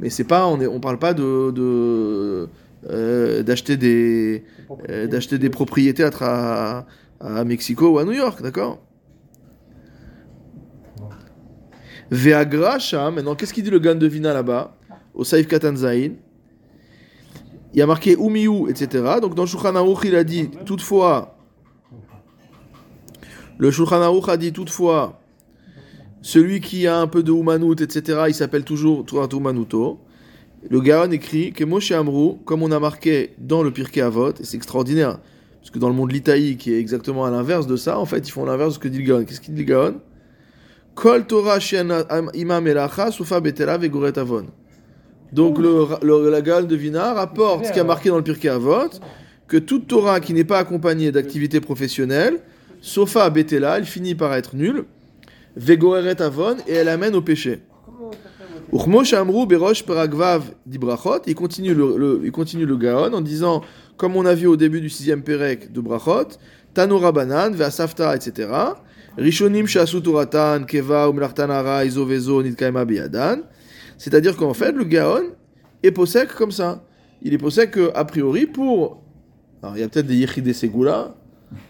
[0.00, 4.42] Mais c'est pas, on ne on parle pas de, de, d'acheter des,
[4.90, 6.84] euh, d'acheter des propriétés à, tra-
[7.20, 8.82] à Mexico ou à New York, d'accord
[12.10, 12.78] Veagra
[13.10, 14.76] maintenant qu'est-ce qu'il dit le Gan de Vina là-bas
[15.14, 16.12] Au Saif Katanzaïn
[17.72, 19.04] Il y a marqué Umiyu, etc.
[19.20, 21.36] Donc dans le Shulchan Aruch, il a dit toutefois,
[23.58, 25.20] le Shulchan Aruch a dit toutefois,
[26.22, 30.00] celui qui a un peu de Umanut, etc., il s'appelle toujours Torah Umanuto.
[30.68, 34.44] Le Gaon écrit que Moshe Amrou, comme on a marqué dans le Pirkei Avot, et
[34.44, 35.20] c'est extraordinaire,
[35.60, 38.26] parce que dans le monde l'Itaï, qui est exactement à l'inverse de ça, en fait,
[38.26, 39.24] ils font l'inverse de ce que dit le Gaon.
[39.24, 40.00] Qu'est-ce qu'il dit le Gaon?
[40.94, 41.58] Kol Torah
[42.34, 44.46] imam melacha sufa betela vegoret avon.
[45.32, 48.48] Donc le, le, la Gaon de Vina rapporte ce qui a marqué dans le Pirkei
[48.48, 48.88] Avot,
[49.46, 52.40] que toute Torah qui n'est pas accompagnée d'activité professionnelle,
[52.80, 54.84] sofa betela, elle finit par être nulle,
[55.56, 57.60] vegoret avon, et elle amène au péché.
[61.26, 63.62] Il continue le, le- il continue le Gaon en disant,
[63.96, 66.28] comme on a vu au début du sixième Perek de Brachot,
[66.74, 68.48] Tanora Banan, etc.
[69.16, 73.38] Rishonim Shasu Toratan, Keva, Umlartanara, Izovezo, Nitkaima Biadan.
[73.98, 75.30] C'est-à-dire qu'en fait, le Gaon
[75.82, 76.84] est possèque comme ça.
[77.22, 79.02] Il est possèque a priori pour.
[79.62, 81.14] Alors il y a peut-être des Yechidé Segula.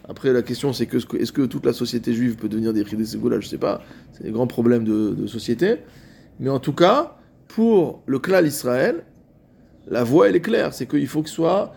[0.09, 3.05] Après, la question c'est que est-ce que toute la société juive peut devenir des Yechidé
[3.05, 3.39] Segula?
[3.39, 3.81] Je sais pas.
[4.13, 5.77] C'est des grands problèmes de société.
[6.39, 7.17] Mais en tout cas,
[7.49, 9.05] pour le klal Israël,
[9.89, 11.73] la voie elle est claire, c'est qu'il faut que ce soit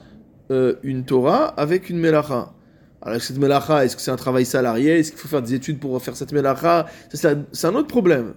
[0.52, 2.54] euh, une Torah avec une melacha.
[3.02, 5.00] Alors cette melacha, est-ce que c'est un travail salarié?
[5.00, 6.88] Est-ce qu'il faut faire des études pour faire cette melacha?
[7.14, 8.34] C'est un autre problème.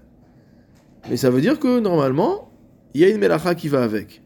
[1.11, 2.53] Mais ça veut dire que normalement,
[2.95, 4.23] il y a une melacha qui va avec.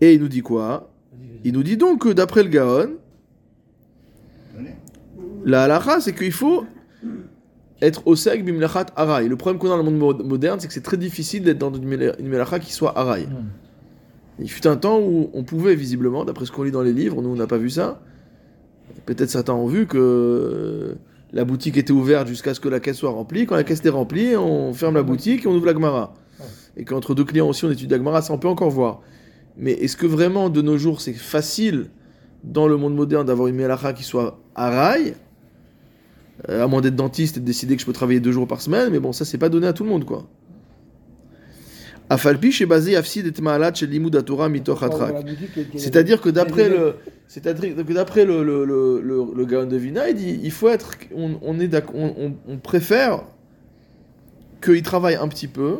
[0.00, 0.90] Et il nous dit quoi?
[1.44, 2.92] Il nous dit donc que d'après le Gaon,
[5.44, 6.64] la halacha, c'est qu'il faut
[7.82, 9.28] être oseg bimlechat aray.
[9.28, 11.58] Le problème qu'on a dans le monde mo- moderne, c'est que c'est très difficile d'être
[11.58, 13.26] dans une, mela- une melacha qui soit aray.
[14.38, 17.20] Il fut un temps où on pouvait visiblement, d'après ce qu'on lit dans les livres,
[17.20, 18.00] nous on n'a pas vu ça.
[19.04, 20.96] Peut-être certains ont vu que
[21.32, 23.46] la boutique était ouverte jusqu'à ce que la caisse soit remplie.
[23.46, 26.14] Quand la caisse était remplie, on ferme la boutique et on ouvre la Gemara.
[26.76, 29.00] Et qu'entre deux clients aussi on étudie la Gemara, ça on peut encore voir.
[29.56, 31.90] Mais est-ce que vraiment de nos jours c'est facile
[32.44, 35.14] dans le monde moderne d'avoir une melacha qui soit aray
[36.48, 38.60] euh, à moins d'être dentiste et de décider que je peux travailler deux jours par
[38.60, 40.26] semaine, mais bon, ça c'est pas donné à tout le monde quoi.
[42.10, 44.80] Afalpi chez basé Afsid et Maalat chez Limud Torah mitoch.
[45.76, 50.10] C'est-à-dire que d'après le, c'est-à-dire que d'après le le le le, le Gaon de Vina,
[50.10, 53.24] il dit il faut être, on, on est on, on, on préfère
[54.62, 55.78] qu'il travaille un petit peu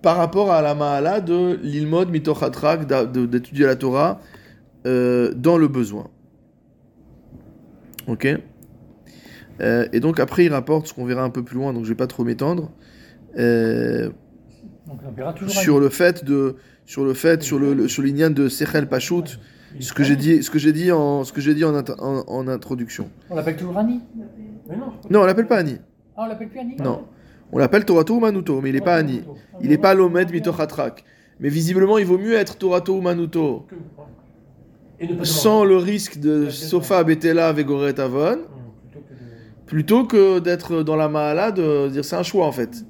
[0.00, 2.40] par rapport à la Mahala de l'ilmod mitoch
[2.86, 4.20] de- d'étudier la Torah
[4.86, 6.08] euh, dans le besoin.
[8.06, 8.26] Ok?
[9.60, 11.88] Euh, et donc après il rapporte ce qu'on verra un peu plus loin, donc je
[11.88, 12.70] vais pas trop m'étendre.
[13.38, 14.10] Euh,
[15.48, 19.24] sur le fait de sur le fait sur le, le- sur de Sechel Pachout
[19.80, 21.98] ce que j'ai dit ce que j'ai dit en ce que j'ai dit en, int-
[22.00, 23.10] en, en introduction.
[23.28, 24.00] On l'appelle toujours Annie?
[24.68, 24.86] Mais non.
[25.10, 25.78] non on l'appelle pas Ani
[26.16, 26.76] Ah, on l'appelle plus Annie?
[26.78, 27.04] Non.
[27.52, 29.22] On l'appelle Torato ou Manuto mais il est pas Ani
[29.60, 31.04] il est pas Lomed Mitochatrak
[31.40, 33.66] mais visiblement il vaut mieux être Torato ou Manuto.
[35.00, 38.38] Ne sans le risque de Sofa Betela Vegoret Avon.
[39.66, 42.84] Plutôt que d'être dans la Mahala de dire c'est un choix en fait.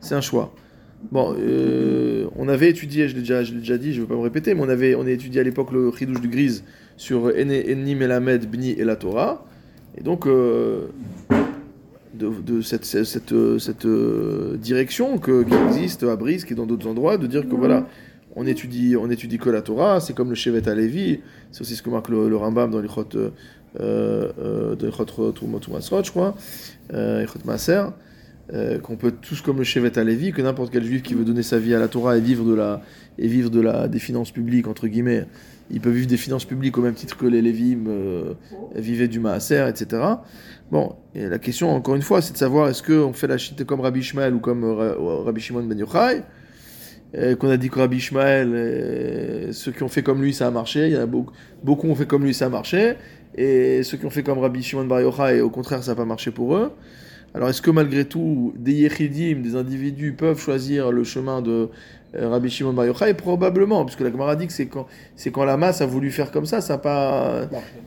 [0.00, 0.54] C'est un choix.
[1.10, 4.16] Bon, euh, on avait étudié, je l'ai déjà, je déjà dit, je ne vais pas
[4.16, 6.64] me répéter, mais on avait on a étudié à l'époque le Chidouche du Grise
[6.96, 9.44] sur Enni Melamed, Bni et la Torah.
[9.98, 10.86] Et donc, euh,
[12.14, 13.86] de, de cette, cette, cette, euh, cette,
[14.60, 17.86] direction que, qui existe à Brisk et dans d'autres endroits, de dire que voilà,
[18.36, 21.82] on étudie, on étudie que la Torah, c'est comme le Shevet Alevi, c'est aussi ce
[21.82, 23.30] que marque le, le Rambam dans les Chot, euh,
[23.80, 26.34] euh, Tumasrot, je crois,
[26.92, 27.84] euh, Maaser
[28.52, 31.42] euh, qu'on peut tous comme le Shevet Alevi, que n'importe quel juif qui veut donner
[31.42, 32.82] sa vie à la Torah et vivre de la
[33.18, 35.26] et vivre de la des finances publiques entre guillemets,
[35.70, 38.34] il peut vivre des finances publiques au même titre que les Lévim euh,
[38.74, 40.02] vivaient du Maaser, etc.
[40.70, 43.64] Bon, et la question encore une fois, c'est de savoir est-ce qu'on fait la chute
[43.64, 46.22] comme Rabbi Ishmael ou comme euh, Rabbi Shimon ben Yochai,
[47.14, 50.50] qu'on a dit que Rabbi Ishmael, euh, ceux qui ont fait comme lui, ça a
[50.50, 50.86] marché.
[50.86, 52.94] Il y a beaucoup, beaucoup ont fait comme lui, ça a marché.
[53.34, 56.04] Et ceux qui ont fait comme Rabbi Shimon bar Yochai, au contraire, ça n'a pas
[56.04, 56.72] marché pour eux.
[57.34, 61.70] Alors, est-ce que malgré tout, des Yechidim, des individus peuvent choisir le chemin de
[62.14, 63.14] euh, Rabbi Shimon bar Yochai?
[63.14, 66.60] Probablement, puisque la Gemara dit que c'est quand, la masse a voulu faire comme ça,
[66.60, 66.80] ça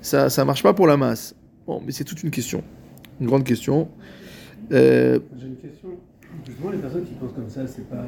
[0.01, 1.35] ça marche pas pour la masse.
[1.67, 2.63] Bon, mais c'est toute une question,
[3.19, 3.87] une grande question.
[4.71, 5.89] Euh, J'ai une question.
[6.45, 8.05] Justement, les personnes qui pensent comme ça, c'est pas,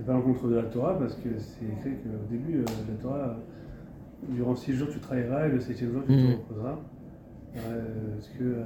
[0.00, 3.36] c'est pas l'encontre de la Torah parce que c'est écrit qu'au début, euh, la Torah,
[4.30, 6.18] durant six jours tu travailleras et le septième jour tu Mhm.
[6.20, 6.78] te reposeras.
[7.56, 7.82] Euh,
[8.38, 8.44] que.
[8.44, 8.64] euh,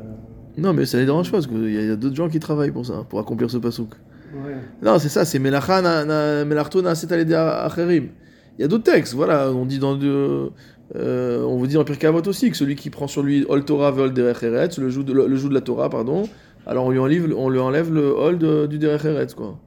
[0.59, 2.87] Non, mais ça les dérange pas, parce qu'il y a, d'autres gens qui travaillent pour
[2.87, 3.95] ça, pour accomplir ce pasouk.
[4.35, 4.55] Ouais.
[4.83, 8.09] Non, c'est ça, c'est Melacha yedei acherim.
[8.57, 12.07] Il y a d'autres textes, voilà, on dit dans euh, on vous dit dans Pirkei
[12.07, 15.03] Avot aussi que celui qui prend sur lui Ol Torah ve Ol Derech le joug
[15.03, 16.29] de, le joug de la Torah, pardon,
[16.67, 19.59] alors on lui enlève, on lui enlève le Ol du Derech Eretz, quoi.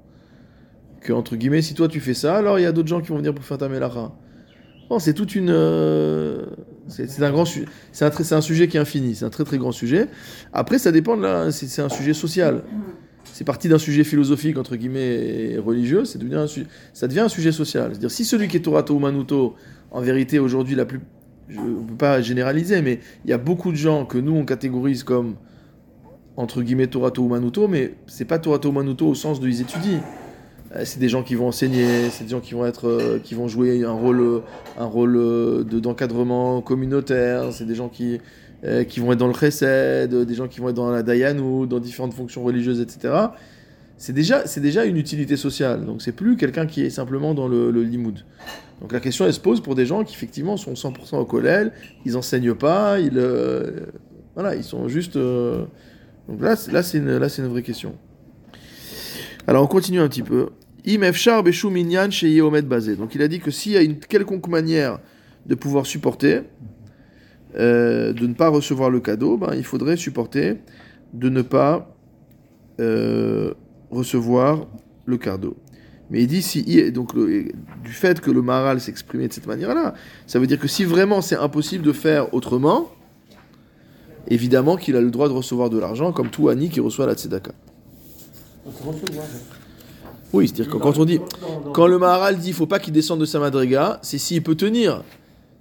[1.02, 3.10] Que, entre guillemets, si toi tu fais ça, alors il y a d'autres gens qui
[3.10, 4.12] vont venir pour faire ta Melacha.
[4.90, 5.50] Non, c'est toute une.
[5.50, 6.46] euh,
[6.88, 7.46] c'est un grand
[7.92, 10.08] c'est un, un sujet qui est infini, c'est un très très grand sujet.
[10.54, 11.52] Après, ça dépend de.
[11.52, 12.64] C'est un sujet social.
[13.34, 16.48] C'est parti d'un sujet philosophique, entre guillemets, et religieux, c'est devenu un
[16.94, 17.90] ça devient un sujet social.
[17.92, 19.56] C'est-à-dire, si celui qui est Torato ou Manuto,
[19.92, 21.02] en vérité, aujourd'hui, la plus.
[21.50, 24.44] Je ne peux pas généraliser, mais il y a beaucoup de gens que nous, on
[24.46, 25.36] catégorise comme,
[26.36, 29.62] entre guillemets, Torato ou Manuto, mais c'est pas Torato ou Manuto au sens de ils
[29.62, 30.02] étudient.
[30.76, 33.36] Euh, C'est des gens qui vont enseigner, c'est des gens qui vont être, euh, qui
[33.36, 34.40] vont jouer un rôle, euh,
[34.78, 37.52] un rôle de d'encadrement communautaire.
[37.52, 38.20] C'est des gens qui,
[38.90, 41.80] qui vont être dans le chesed, des gens qui vont être dans la dayanou, dans
[41.80, 43.14] différentes fonctions religieuses, etc.
[43.98, 45.86] C'est déjà, déjà une utilité sociale.
[45.86, 48.26] Donc c'est plus quelqu'un qui est simplement dans le, le limoud.
[48.82, 51.72] Donc la question elle se pose pour des gens qui effectivement sont 100% au collège,
[52.06, 53.20] ils enseignent pas, ils,
[54.36, 55.16] voilà, ils sont juste.
[55.18, 57.96] donc là, là c'est une, là c'est une vraie question.
[59.48, 60.50] Alors on continue un petit peu.
[60.86, 62.98] Im efshar beshum inyan sheyeh omed basé.
[62.98, 65.00] Donc il a dit que s'il y a une quelconque manière
[65.46, 66.44] de pouvoir supporter,
[67.56, 70.58] euh, de ne pas recevoir le cadeau, ben, il faudrait supporter
[71.14, 71.96] de ne pas
[72.82, 73.54] euh,
[73.90, 74.68] recevoir
[75.06, 75.56] le cadeau.
[76.10, 79.94] Mais il dit si donc du fait que le maral s'exprimait de cette manière-là,
[80.26, 82.92] ça veut dire que si vraiment c'est impossible de faire autrement,
[84.28, 87.14] évidemment qu'il a le droit de recevoir de l'argent comme tout Ani qui reçoit la
[87.14, 87.54] tzedaka.
[90.34, 91.20] Oui, c'est-à-dire que quand on dit
[91.74, 95.04] quand le Maharal dit faut pas qu'il descende de sa madriga, c'est s'il peut tenir.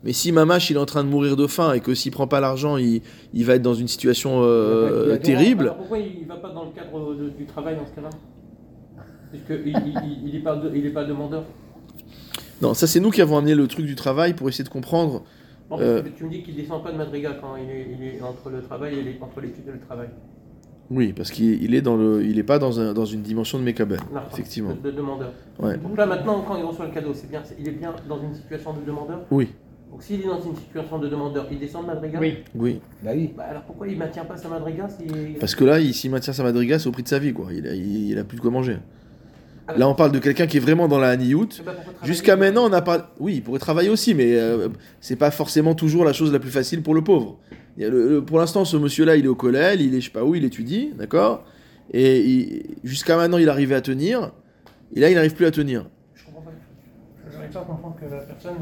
[0.05, 2.27] Mais si Mamash il est en train de mourir de faim et que s'il prend
[2.29, 5.75] pas l'argent, il, il va être dans une situation euh, terrible.
[5.77, 8.11] Pourquoi il ne va pas dans le cadre de- du travail dans ce cas-là?
[9.31, 11.45] Puisqu'il il, il, est pas de- il est pas demandeur.
[12.63, 15.25] Non, ça c'est nous qui avons amené le truc du travail pour essayer de comprendre.
[15.71, 16.03] Non, Euh.
[16.03, 18.51] parce Tu me dis qu'il descend pas de Madrigal quand il est, il est entre
[18.51, 20.09] le travail et les- entre l'étude et le travail.
[20.91, 23.59] Oui, parce qu'il il est dans le, il est pas dans, un, dans une dimension
[23.59, 24.75] de Mekabel, Non, effectivement.
[24.75, 25.33] De, de demandeur.
[25.59, 25.77] Ouais.
[25.79, 28.23] Donc là maintenant, quand il reçoit le cadeau, c'est bien, c'est- il est bien dans
[28.23, 29.21] une situation de demandeur?
[29.31, 29.49] Oui,
[29.91, 32.21] Donc s'il est dans une situation de demandeur, il descend de Madrigal?
[32.21, 32.37] Oui.
[32.55, 32.81] oui.
[33.03, 33.33] Bah oui.
[33.37, 35.07] Bah alors pourquoi il maintient pas sa Madrigal si...
[35.41, 37.49] Parce que là, il- s'il maintient sa madriga, c'est au prix de sa vie, quoi.
[37.53, 38.77] Il a, il, il a plus de quoi manger.
[39.69, 41.49] Ah, Là, on parle de quelqu'un qui est vraiment dans la haniout.
[41.59, 41.73] Eh ben,
[42.05, 43.13] Jusqu'à maintenant, on n'a pas.
[43.19, 44.69] Oui, il pourrait travailler aussi, mais euh,
[45.01, 47.39] c'est pas forcément toujours la chose la plus facile pour le pauvre.
[47.79, 50.11] A le- le- pour l'instant, ce monsieur-là, il est au collège, il est, je sais
[50.13, 51.45] pas où, il étudie, d'accord?
[51.93, 54.33] Et jusqu'à maintenant, il arrivait à tenir,
[54.95, 55.87] et là, il n'arrive plus à tenir.
[56.15, 56.51] Je comprends pas.
[57.31, 57.37] Je
[58.07, 58.55] que la personne,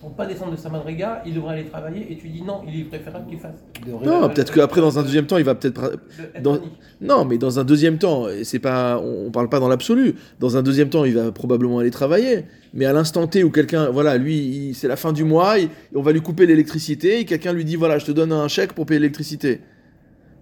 [0.00, 2.80] pour pas descendre de sa madriga, il devrait aller travailler et tu dis non, il
[2.80, 3.56] est préférable qu'il fasse.
[3.86, 5.98] Non, peut-être qu'après, dans un deuxième temps, il va peut-être.
[6.42, 6.58] Dans-.
[7.02, 10.14] Non, mais dans un deuxième temps, et c'est pas, on on parle pas dans l'absolu.
[10.38, 12.46] Dans un deuxième temps, il va probablement aller travailler.
[12.72, 15.68] Mais à l'instant T où quelqu'un, voilà, lui, il- c'est la fin du mois, il-
[15.94, 18.72] on va lui couper l'électricité, et quelqu'un lui dit, voilà, je te donne un chèque
[18.72, 19.60] pour payer l'électricité.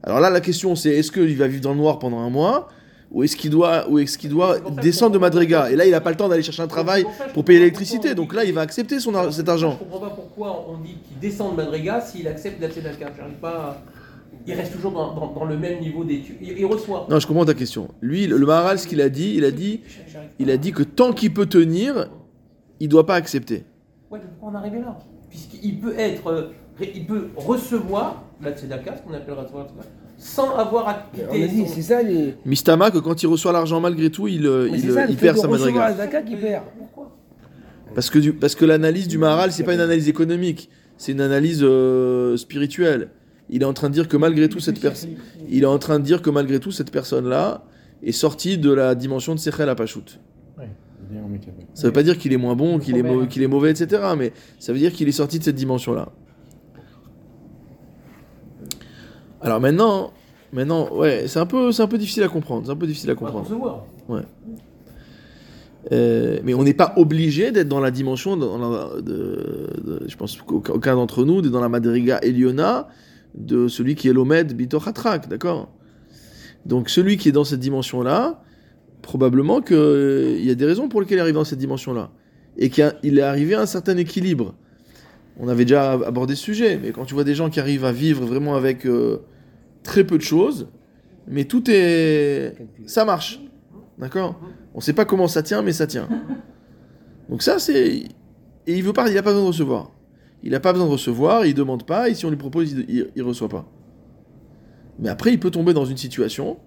[0.05, 2.69] Alors là, la question, c'est est-ce qu'il va vivre dans le noir pendant un mois,
[3.11, 5.19] ou est-ce qu'il doit, ou est-ce qu'il doit descendre de.
[5.19, 5.71] Madriga?
[5.71, 8.11] Et là, il n'a pas le temps d'aller chercher un travail pour ça payer l'électricité.
[8.13, 9.73] on Donc là, il va accepter son ar- cet argent.
[9.79, 13.07] Je comprends pas pourquoi on dit qu'il descend de Madriga s'il accepte la tzedaka.
[13.17, 13.49] J'arrive pas.
[13.51, 13.83] à-
[14.47, 16.37] Il reste toujours dans, dans- dans le même niveau d'études.
[16.41, 17.07] Il, il reçoit.
[17.11, 17.89] Non, je comprends ta question.
[18.01, 19.81] Lui, le, le Maharal, ce qu'il a dit, il a dit,
[20.39, 22.09] il a dit que tant qu'il peut tenir,
[22.81, 23.65] il doit pas accepter.
[24.11, 24.97] Ouais, pourquoi en arriver là?
[25.29, 29.89] Puisqu'il peut être, euh, il peut recevoir la tzedaka, ce qu'on appelle recevoir la tzedaka,
[30.19, 32.35] sans avoir à quitter dit, son- c'est ça les.
[32.45, 35.07] Mistama, que quand il reçoit l'argent malgré tout, il, euh, Mais il, c'est ça, euh,
[35.07, 35.81] le il fait perd sa madriga.
[37.95, 41.21] Parce que, du- parce que l'analyse du Maharal, c'est pas une analyse économique, c'est une
[41.21, 43.11] analyse euh, spirituelle.
[43.51, 45.11] Il est en train de dire que malgré tout, cette personne,
[45.49, 47.65] il est en train de dire que malgré tout, cette personne-là
[48.03, 50.05] est sortie de la dimension de Sechel Apachout.
[51.75, 54.03] Ça veut pas dire qu'il est moins bon, qu'il est, qu'il est mauvais, etc.
[54.19, 56.11] Mais ça veut dire qu'il est sorti de cette dimension-là.
[59.41, 60.13] Alors maintenant,
[60.53, 62.67] maintenant, ouais, c'est un peu, c'est un peu difficile à comprendre.
[62.67, 63.45] C'est un peu difficile à comprendre.
[63.45, 63.85] recevoir.
[65.93, 70.17] Euh, mais on n'est pas obligé d'être dans la dimension, dans la- de, de- je
[70.17, 72.89] pense qu'aucun aucun d'entre nous, d'être dans la Madriga Eliona
[73.35, 75.69] de celui qui est l'Omed Bitoratrak, d'accord?
[76.67, 78.43] Donc celui qui est dans cette dimension-là,
[79.03, 82.11] probablement qu'il y a des raisons pour lesquelles il arrive dans cette dimension-là.
[82.59, 84.55] Et qu'il est arrivé à un certain équilibre.
[85.39, 87.93] On avait déjà abordé ce sujet, mais quand tu vois des gens qui arrivent à
[87.93, 89.19] vivre vraiment avec euh,
[89.83, 90.69] très peu de choses,
[91.29, 92.57] mais tout est...
[92.87, 93.41] ça marche,
[93.99, 94.41] d'accord?
[94.75, 96.09] On sait pas comment ça tient, mais ça tient.
[97.29, 98.05] Donc ça, c'est...
[98.67, 99.93] Et il veut pas, il a pas besoin de recevoir.
[100.43, 103.07] il n'a pas besoin de recevoir, il demande pas, et si on lui propose, il
[103.17, 103.71] ne reçoit pas.
[104.99, 106.59] Mais après, il peut tomber dans une situation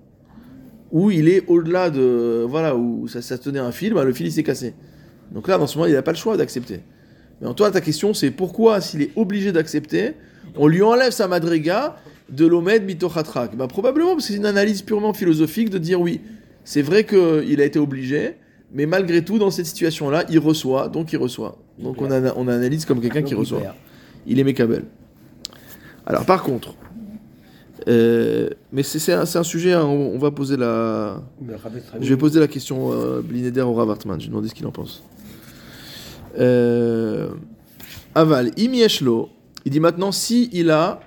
[0.92, 2.46] où il est au-delà de.
[2.48, 4.74] Voilà, où ça, ça tenait un fil, bah, le fil il s'est cassé.
[5.32, 6.82] Donc là, dans ce moment, il n'a pas le choix d'accepter.
[7.42, 10.14] Mais en toi, ta question, c'est pourquoi, s'il est obligé d'accepter,
[10.56, 11.98] on lui enlève sa madriga
[12.30, 16.22] de l'omed mitochatrak bah, Probablement parce que c'est une analyse purement philosophique de dire oui,
[16.64, 18.36] c'est vrai qu'il a été obligé,
[18.74, 21.58] mais malgré tout, dans cette situation-là, il reçoit, donc il reçoit.
[21.80, 23.76] Donc on, a, on analyse comme quelqu'un qui reçoit.
[24.28, 24.84] Il est Mekabel.
[26.06, 26.76] Alors par contre,
[27.88, 31.22] euh, mais c'est un, un sujet, hein, on, on va poser la...
[32.00, 34.68] Je vais poser la question euh, Blinéder au Rav Hartman, je vais demander ce qu'il
[34.68, 35.04] en pense.
[36.40, 37.30] Euh,
[38.16, 39.30] Aval, Imieshlo,
[39.66, 41.00] il dit maintenant si il a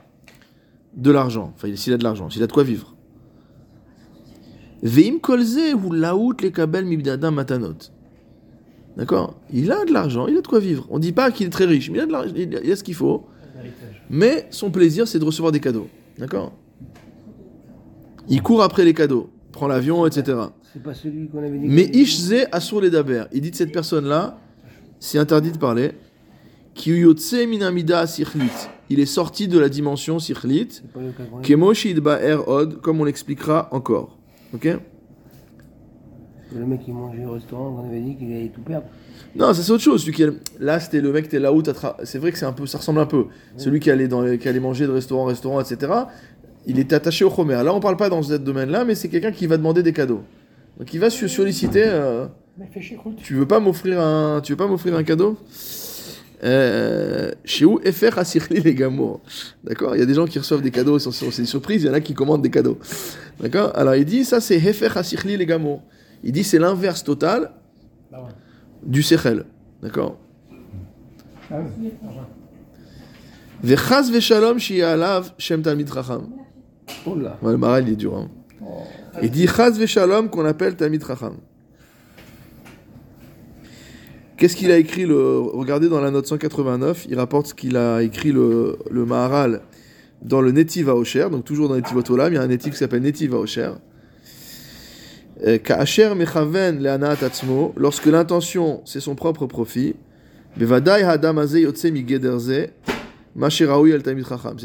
[0.97, 2.95] de l'argent, enfin s'il a de l'argent, s'il a de quoi vivre.
[4.83, 7.75] Veim kolze ou laout le kabel mibdada matanot.
[8.97, 9.35] D'accord?
[9.53, 10.87] Il a de l'argent, il a de quoi vivre.
[10.91, 12.71] On dit pas qu'il est très riche, mais il a, de l'argent, il a- il
[12.71, 13.25] a ce qu'il faut.
[14.11, 15.89] Mais son plaisir, c'est de recevoir des cadeaux.
[16.19, 16.53] D'accord?
[18.29, 20.39] Il court après les cadeaux, prend l'avion, etc.
[20.73, 21.67] C'est pas celui qu'on avait dit.
[21.69, 22.31] Mais Ishze
[22.81, 23.25] les daber.
[23.33, 24.39] Il dit de cette personne-là,
[25.05, 25.93] c'est interdit de parler.
[28.91, 30.81] Il est sorti de la dimension sikhlit.
[32.47, 34.19] Od, comme on l'expliquera encore.
[34.55, 34.67] Ok?
[36.57, 38.87] Le mec qui mangeait au restaurant, on avait dit qu'il allait tout perdre.
[39.37, 40.01] Non, ça c'est autre chose.
[40.01, 40.25] Celui qui
[40.59, 41.63] Là, c'était le mec qui était là-haut.
[42.05, 43.27] C'est vrai que c'est un peu, ça ressemble un peu.
[43.59, 45.93] Celui qui allait, dans qui allait manger de restaurant en restaurant, etc.
[46.67, 47.63] Il était attaché au chomer.
[47.63, 50.23] Là, on parle pas dans ce domaine-là, mais c'est quelqu'un qui va demander des cadeaux.
[50.79, 51.85] Donc, il va solliciter.
[51.85, 52.27] euh,
[53.23, 55.37] Tu veux pas m'offrir un, tu veux pas m'offrir un cadeau?
[56.43, 59.21] Euh, Chez où Efer Asirli les gamours?
[59.65, 59.97] D'accord?
[59.97, 61.91] Il y a des gens qui reçoivent des cadeaux, c'est c'est une surprise, il y
[61.91, 62.79] en a qui commandent des cadeaux.
[63.41, 63.73] D'accord?
[63.75, 65.83] Alors il dit ça c'est Efer Asirli les gamours.
[66.23, 67.51] Il dit c'est l'inverse total
[68.13, 68.29] Bah
[68.83, 69.47] du Sechel.
[69.83, 70.19] D'accord?
[71.51, 71.57] Ah.
[73.63, 76.29] Vechaz veshalom alav shem talmid chacham.
[77.07, 78.15] Oh là le maral il est dur.
[78.17, 78.29] hein.
[79.23, 81.37] Il dit chaz veshalom qu'on appelle talmid chacham.
[84.37, 85.39] Qu'est-ce qu'il a écrit le...
[85.39, 89.61] Regardez dans la note 189, il rapporte ce qu'il a écrit le, le Maharal
[90.23, 92.79] dans le Netiv Aosher, donc toujours dans Netiv Otolam, il y a un Netiv qui
[92.79, 93.71] s'appelle Netiv Aosher.
[95.47, 99.95] Euh, Ka'asher mechaven le'anat atzmo, lorsque l'intention c'est son propre profit,
[100.57, 101.47] bevadai hadam.
[101.47, 101.61] C'est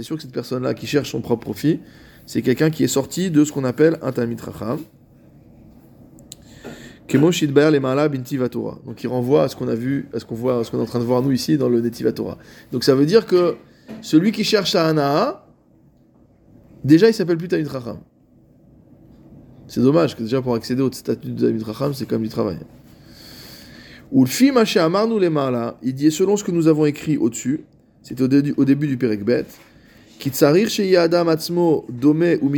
[0.04, 1.80] sûr que cette personne-là qui cherche son propre profit,
[2.26, 4.60] c'est quelqu'un qui est sorti de ce qu'on appelle un talmid chacham.
[4.68, 4.88] Kemo Shidbaer le Maala binti Torah.
[7.18, 10.78] Donc il renvoie à ce qu'on a vu, à ce qu'on voit, à ce qu'on
[10.78, 12.38] est en train de voir nous ici dans le Netiv Torah.
[12.72, 13.56] Donc ça veut dire que
[14.02, 15.46] celui qui cherche à Anaa,
[16.84, 17.98] déjà il s'appelle plus Talmid Chacham.
[19.68, 22.60] C'est dommage que déjà pour accéder au statut de Talmid Chacham, c'est comme du travail.
[24.12, 25.16] Ou le Amarnu
[25.84, 27.62] il dit selon ce que nous avons écrit au-dessus,
[28.02, 29.46] c'est au, au début du Perekbet,
[30.20, 32.52] Kitsarir chez Atzmo Dome ou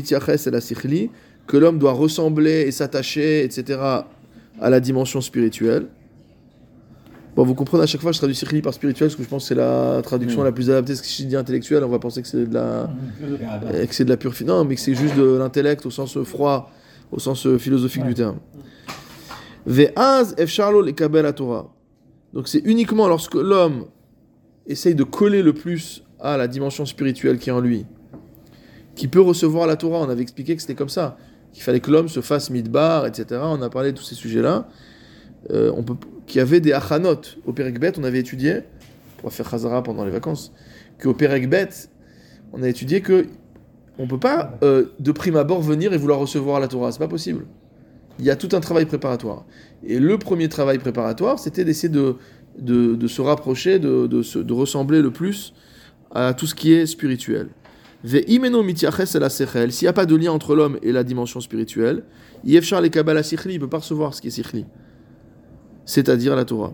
[1.47, 3.79] que l'homme doit ressembler et s'attacher, etc.,
[4.61, 5.87] à la dimension spirituelle.
[7.35, 9.43] Bon, vous comprenez, à chaque fois, je traduis Sikhli par spirituel, parce que je pense
[9.43, 10.91] que c'est la traduction la plus adaptée.
[10.93, 12.89] Parce que si je dis intellectuel, on va penser que c'est de la,
[13.23, 16.21] euh, que c'est de la pure finance, mais que c'est juste de l'intellect au sens
[16.23, 16.71] froid,
[17.11, 18.09] au sens euh, philosophique Ouais.
[18.09, 18.37] du terme.
[19.65, 21.71] Ve'az efsharlo le kabel à Torah.
[22.33, 23.85] Donc c'est uniquement lorsque l'homme
[24.67, 27.85] essaye de coller le plus à la dimension spirituelle qui est en lui,
[28.95, 29.99] qui peut recevoir la Torah.
[29.99, 31.17] On avait expliqué que c'était comme ça,
[31.53, 33.41] qu'il fallait que l'homme se fasse midbar, etc.
[33.43, 34.67] On a parlé de tous ces sujets-là.
[35.49, 35.95] Euh, on peut,
[36.27, 38.61] qu'il y avait des achanot au Perekbet, on avait étudié,
[39.23, 40.53] on va faire Chazara pendant les vacances,
[41.01, 41.69] qu'au Perekbet,
[42.53, 43.25] on a étudié que
[43.97, 47.07] on peut pas euh, de prime abord venir et vouloir recevoir la Torah, c'est pas
[47.07, 47.45] possible.
[48.19, 49.45] Il y a tout un travail préparatoire.
[49.83, 52.15] Et le premier travail préparatoire, c'était d'essayer de,
[52.59, 55.53] de, se rapprocher, de, de ressembler le plus
[56.13, 57.49] à tout ce qui est spirituel.
[58.03, 62.03] S'il n'y a pas de lien entre l'homme et la dimension spirituelle,
[62.43, 64.65] yefchar le kabbalah sikhli, il ne peut pas recevoir ce qui est sikhli,
[65.85, 66.73] c'est-à-dire la Torah.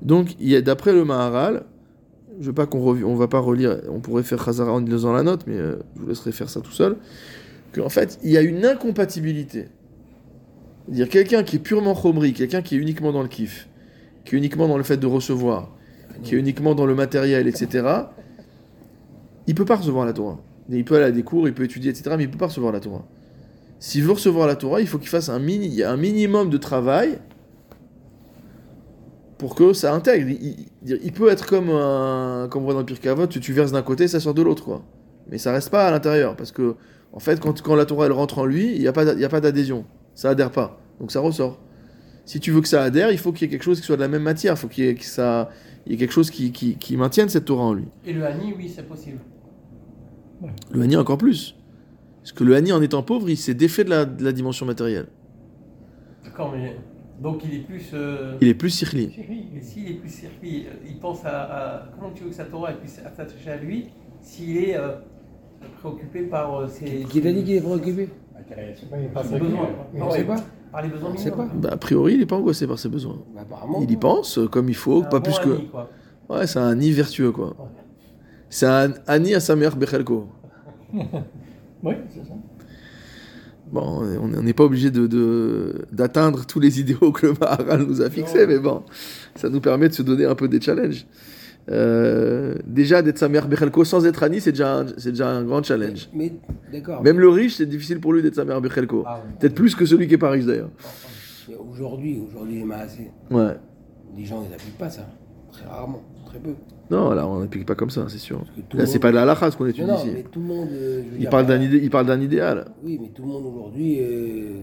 [0.00, 1.64] Donc, d'après le Maharal,
[2.40, 5.22] je veux pas qu'on on va pas relire, on pourrait faire Chazara en lisant la
[5.22, 6.96] note, mais euh, je vous laisserai faire ça tout seul,
[7.72, 9.66] qu'en fait, il y a une incompatibilité.
[10.86, 13.68] C'est-à-dire quelqu'un qui est purement chomri, quelqu'un qui est uniquement dans le kiff,
[14.24, 15.76] qui est uniquement dans le fait de recevoir,
[16.22, 17.84] qui est uniquement dans le matériel, etc.,
[19.48, 20.38] il peut pas recevoir la Torah.
[20.70, 22.72] Il peut aller à des cours, il peut étudier, etc., mais il peut pas recevoir
[22.72, 23.04] la Torah.
[23.80, 27.18] S'il veut recevoir la Torah, il faut qu'il fasse un, mini, un minimum de travail
[29.38, 30.28] pour que ça intègre.
[30.84, 33.82] Il, peut être comme un, comme on voit dans le Avot, tu, tu verses d'un
[33.82, 34.84] côté, ça sort de l'autre, quoi.
[35.30, 36.74] Mais ça reste pas à l'intérieur, parce que
[37.12, 40.30] en fait, quand, la Torah elle rentre en lui, il n'y a pas d'adhésion, ça
[40.30, 41.58] adhère pas, donc ça ressort.
[42.26, 43.96] Si tu veux que ça adhère, il faut qu'il y ait quelque chose qui soit
[43.96, 44.52] de la même matière.
[44.52, 47.86] Il faut qu'il y ait, quelque chose qui, qui, qui maintienne cette Torah en lui.
[48.04, 49.16] Et le Hani, oui, c'est possible.
[50.70, 51.54] Le Hani encore plus.
[52.22, 54.66] Parce que le Hani, en étant pauvre, il s'est défait de la, de la dimension
[54.66, 55.06] matérielle.
[56.24, 56.76] D'accord, mais.
[57.20, 57.90] Donc il est plus.
[57.94, 59.10] euh, Il est plus sirli.
[59.52, 62.72] Mais s'il est plus circuit, il pense à, à- Comment tu veux que sa Torah
[62.72, 63.86] puisse s'attacher à lui
[64.20, 64.92] s'il est euh,
[65.80, 66.84] préoccupé par euh, ses.
[67.10, 68.08] Qui t'a dit qu'il est préoccupé?
[68.48, 70.36] C'est pas, il est pas ses besoins ouais, pas.
[70.70, 71.50] Par les besoins minimums.
[71.56, 73.18] Bah, a priori, il n'est pas angoissé par ses besoins.
[73.34, 73.80] Bah, apparemment.
[73.82, 75.50] Il y pense euh, comme il faut, C'est pas bon plus que.
[75.50, 75.90] ami, quoi.
[76.30, 77.56] Ouais, c'est un Hani vertueux, quoi.
[78.50, 78.92] C'est un
[79.40, 80.26] sa mère Bechelko.
[81.82, 82.34] Oui, c'est ça.
[83.70, 88.00] Bon, on n'est pas obligé de- de- d'atteindre tous les idéaux que le Maharal nous
[88.02, 88.82] a fixés, mais bon,
[89.36, 91.06] ça nous permet de se donner un peu des challenges.
[91.70, 95.62] Euh, déjà, d'être sa mère Bechelko sans être Hani, c'est déjà, un- déjà un grand
[95.62, 96.08] challenge.
[96.14, 96.32] Mais
[96.72, 97.02] d'accord.
[97.02, 99.04] Même le riche, c'est difficile pour lui d'être sa mère Bechelko.
[99.06, 99.22] Ah.
[99.38, 100.70] Peut-être plus que celui qui est pas riche d'ailleurs.
[101.48, 103.54] Mais Aujourd'hui, aujourd'hui, les Maasé, Ouais.
[104.16, 105.06] les gens, ils n'appliquent pas ça.
[105.52, 106.54] Très rarement, très peu.
[106.90, 108.38] Non, là, on n'applique pas comme ça, c'est sûr.
[108.38, 110.10] Là, c'est monde- pas de la halakha ce qu'on étudie Non, non, ici.
[110.14, 110.68] mais tout le monde.
[110.72, 112.64] euh, je veux Il dire, parle d'un euh, idé- il parle d'un idéal.
[112.82, 114.60] Oui, mais tout le monde aujourd'hui, euh,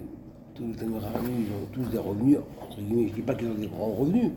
[0.56, 3.48] tous les Chachamim, ils ont tous des revenus, entre guillemets, je ne dis pas qu'ils
[3.50, 4.32] ont des grands revenus,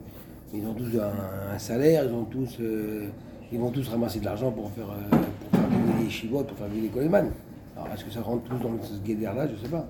[0.52, 3.06] mais ils ont tous un, un salaire, ils ont tous, euh,
[3.52, 6.68] ils vont tous ramasser de l'argent pour faire, pour faire vivre les chivotes, pour faire
[6.68, 7.30] vivre les coleman.
[7.76, 9.46] Alors est-ce que ça rentre tous dans ce guédère-là?
[9.46, 9.88] Je ne sais pas.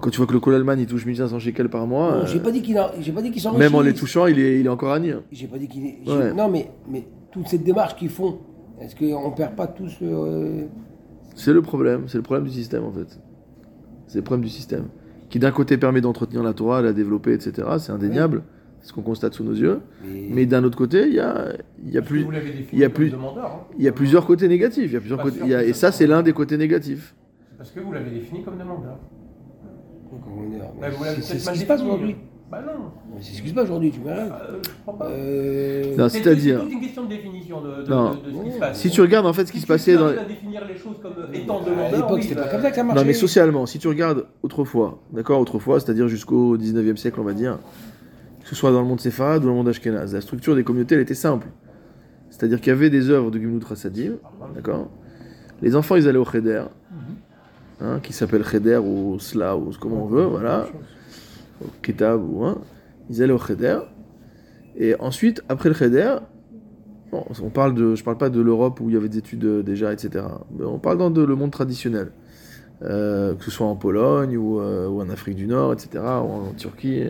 [0.00, 2.40] Quand tu vois que le Kolalman il touche 1500 shekels par mois, Non, euh, j'ai
[2.40, 4.66] pas dit qu'il a- j'ai pas dit sont même en les touchant, il est, il
[4.66, 5.22] est encore hein.
[5.32, 5.98] J'ai pas dit qu'il est.
[6.06, 6.32] Ouais.
[6.34, 8.38] Non, mais, mais toute cette démarche qu'ils font,
[8.80, 9.96] est-ce qu'on ne perd pas tous.
[10.02, 10.62] euh,
[11.34, 13.18] C'est le problème, c'est le problème du système en fait.
[14.08, 14.86] C'est le problème du système.
[15.28, 17.66] Qui d'un côté permet d'entretenir la Torah, de la développer, etc.
[17.78, 18.42] C'est indéniable,
[18.80, 19.80] c'est ce qu'on constate sous nos yeux.
[20.04, 21.48] mais- Mais d'un autre côté, il y a,
[21.84, 23.74] il y a, plus, vous l'avez défini il y a comme plus- demandeur, hein.
[23.78, 24.84] il y a plusieurs côtés négatifs.
[24.90, 27.14] Il y a plusieurs côtés, et ça ça, c'est l'un des côtés négatifs.
[27.58, 28.98] Parce que vous l'avez défini comme demandeur.
[30.24, 30.88] Comment dire, Bah,
[31.20, 32.16] c'est ce qui se passe aujourd'hui.
[32.50, 32.90] Bah non.
[33.12, 34.20] Mais C'est ce qui se passe aujourd'hui, tu verras.
[34.22, 35.06] Euh, je crois pas.
[35.06, 38.10] Euh, Non, C'est- c'est-à-dire- C'est une question de définition de, de- Non.
[38.14, 38.78] de- de ce qui se passe.
[38.78, 40.06] Si tu regardes en fait ce qui Si se passait dans.
[40.06, 42.70] à définir les choses comme étant à demandeur, l'époque, oui, c'était bah, pas comme ça
[42.70, 43.00] que ça marchait.
[43.02, 47.32] Non, mais socialement, si tu regardes autrefois, d'accord, autrefois, c'est-à-dire jusqu'au 19e siècle, on va
[47.32, 47.58] dire,
[48.44, 50.62] que ce soit dans le monde séfarade ou dans le monde ashkénaze, la structure des
[50.62, 51.48] communautés, elle était simple.
[52.30, 54.12] C'est-à-dire qu'il y avait des œuvres de Gimlut Rassadim,
[54.54, 54.88] d'accord?
[55.62, 56.62] Les enfants, ils allaient au Cheder,
[57.80, 60.66] hein, qui s'appelle Cheder ou Sla ou comment on veut, voilà,
[61.64, 62.58] au Kitab ou hein,
[63.10, 63.78] ils allaient au Cheder.
[64.76, 66.16] Et ensuite, après le Cheder,
[67.10, 69.44] bon, on parle de, je parle pas de l'Europe où il y avait des études
[69.44, 70.24] euh, déjà, etc.
[70.58, 72.12] Mais on parle dans le monde traditionnel.
[72.82, 76.48] Euh, que ce soit en Pologne ou, euh, ou en Afrique du Nord, etc., ou
[76.48, 77.04] en Turquie.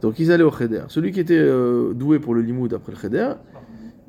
[0.00, 0.82] Donc ils allaient au Cheder.
[0.88, 1.48] Celui qui était
[1.94, 3.34] doué pour le limoud après le Cheder,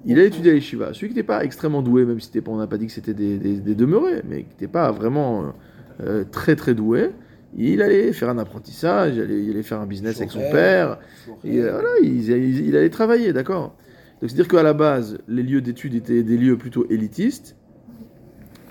[0.06, 0.94] il a étudié à l'Eshiva.
[0.94, 3.14] Celui qui n'était pas extrêmement doué, même si pas- on n'a pas dit que c'était
[3.14, 5.54] des, des- des demeurés, mais qui n'était pas vraiment
[6.02, 7.12] euh, très très doué,
[7.56, 10.98] il allait faire un apprentissage, il allait, il allait faire un business avec son père,
[11.44, 13.76] et euh, voilà, il, il- il allait travailler, d'accord.
[14.22, 17.56] Donc c'est-à-dire qu'à la base, les lieux d'études étaient des lieux plutôt élitistes,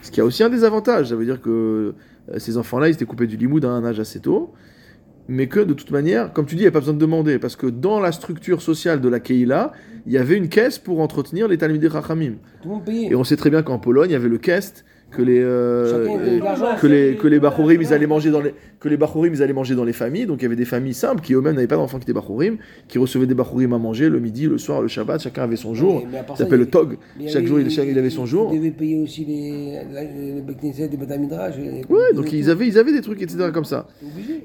[0.01, 1.11] ce qui a aussi un désavantage.
[1.11, 1.95] Ça veut dire que
[2.30, 4.53] euh, ces enfants-là, ils étaient coupés du limoud à un âge assez tôt,
[5.29, 7.39] mais que de toute manière, comme tu dis, il n'y a pas besoin de demander,
[7.39, 9.73] parce que dans la structure sociale de la Keïla,
[10.07, 11.89] il y avait une caisse pour entretenir les Talmidei
[12.81, 13.11] payait.
[13.11, 16.06] Et on sait très bien qu'en Pologne, il y avait le Kest, que les, euh,
[16.80, 17.38] que les que les
[17.80, 20.26] ils allaient manger dans les que les ils allaient manger dans les familles.
[20.26, 22.56] Donc il y avait des familles simples qui eux-mêmes n'avaient pas d'enfants qui étaient Bachurim,
[22.88, 25.22] qui recevaient des Bachurim à manger le midi, le soir, le Shabbat.
[25.22, 26.02] Chacun avait son jour.
[26.10, 26.96] Mais- Ça s'appelle le Tog.
[27.28, 28.50] Chaque jour, il, avait son jour.
[28.52, 31.82] Ils devaient payer aussi les, les les.
[31.88, 33.50] Ouais, donc ils avaient, ils avaient des trucs, etc.
[33.52, 33.86] comme ça.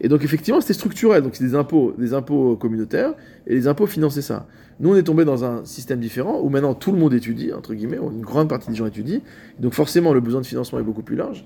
[0.01, 1.23] Et donc effectivement, c'était structurel.
[1.23, 3.13] Donc c'est des impôts, des impôts communautaires,
[3.45, 4.47] et les impôts finançaient ça.
[4.79, 7.73] Nous, on est tombé dans un système différent où maintenant tout le monde étudie, entre
[7.73, 9.21] guillemets, une grande partie des gens étudient.
[9.59, 11.45] Donc forcément, le besoin de financement est beaucoup plus large.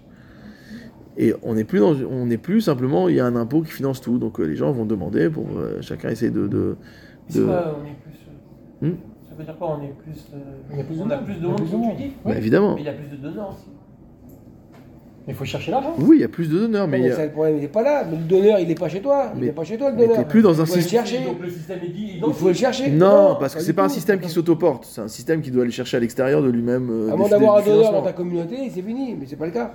[1.18, 3.72] Et on n'est plus dans, on n'est plus simplement, il y a un impôt qui
[3.72, 4.18] finance tout.
[4.18, 6.76] Donc euh, les gens vont demander pour euh, chacun essayer de, de,
[7.34, 8.18] quoi, on est plus.
[8.84, 8.96] euh, Hmm
[9.30, 10.26] Ça veut dire quoi On est plus.
[10.34, 10.38] euh,
[10.72, 11.26] Il y a plus de on a monde.
[11.26, 12.14] plus de Il y a monde plus de qui étudie.
[12.26, 12.76] Bah, évidemment.
[12.76, 13.68] Mais il y a plus de donneurs aussi.
[15.28, 15.94] Il faut chercher l'argent.
[16.00, 17.58] Oui, il y a plus de donneurs, mais Mais, il y a- ça, le problème,
[17.58, 18.04] il n'est pas là.
[18.10, 19.32] Mais le donneur, il n'est pas chez toi.
[19.36, 20.18] Il Mais- n'est pas chez toi, le mais donneur.
[20.18, 21.26] t'es plus dans un Il faut le système- chercher.
[21.26, 22.20] Donc le système est dit.
[22.26, 22.90] Il faut le chercher.
[22.92, 24.86] non, parce que c'est pas un système qui s'autoporte.
[24.86, 26.90] C'est un système qui doit aller chercher à l'extérieur de lui-même.
[26.90, 29.16] euh, moins des- d'avoir un donneur dans ta communauté, c'est fini.
[29.20, 29.74] Mais c'est pas le cas.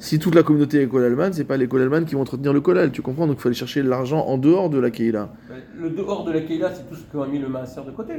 [0.00, 2.92] Si toute la communauté est Kolalman, c'est pas les Kolalman qui vont entretenir le Kolal,
[2.92, 3.26] tu comprends?
[3.26, 5.32] Donc il faut aller chercher l'argent en dehors de la Keïla.
[5.76, 8.12] Le dehors de la Keïla, c'est tout ce qu'a mis le maaser de côté.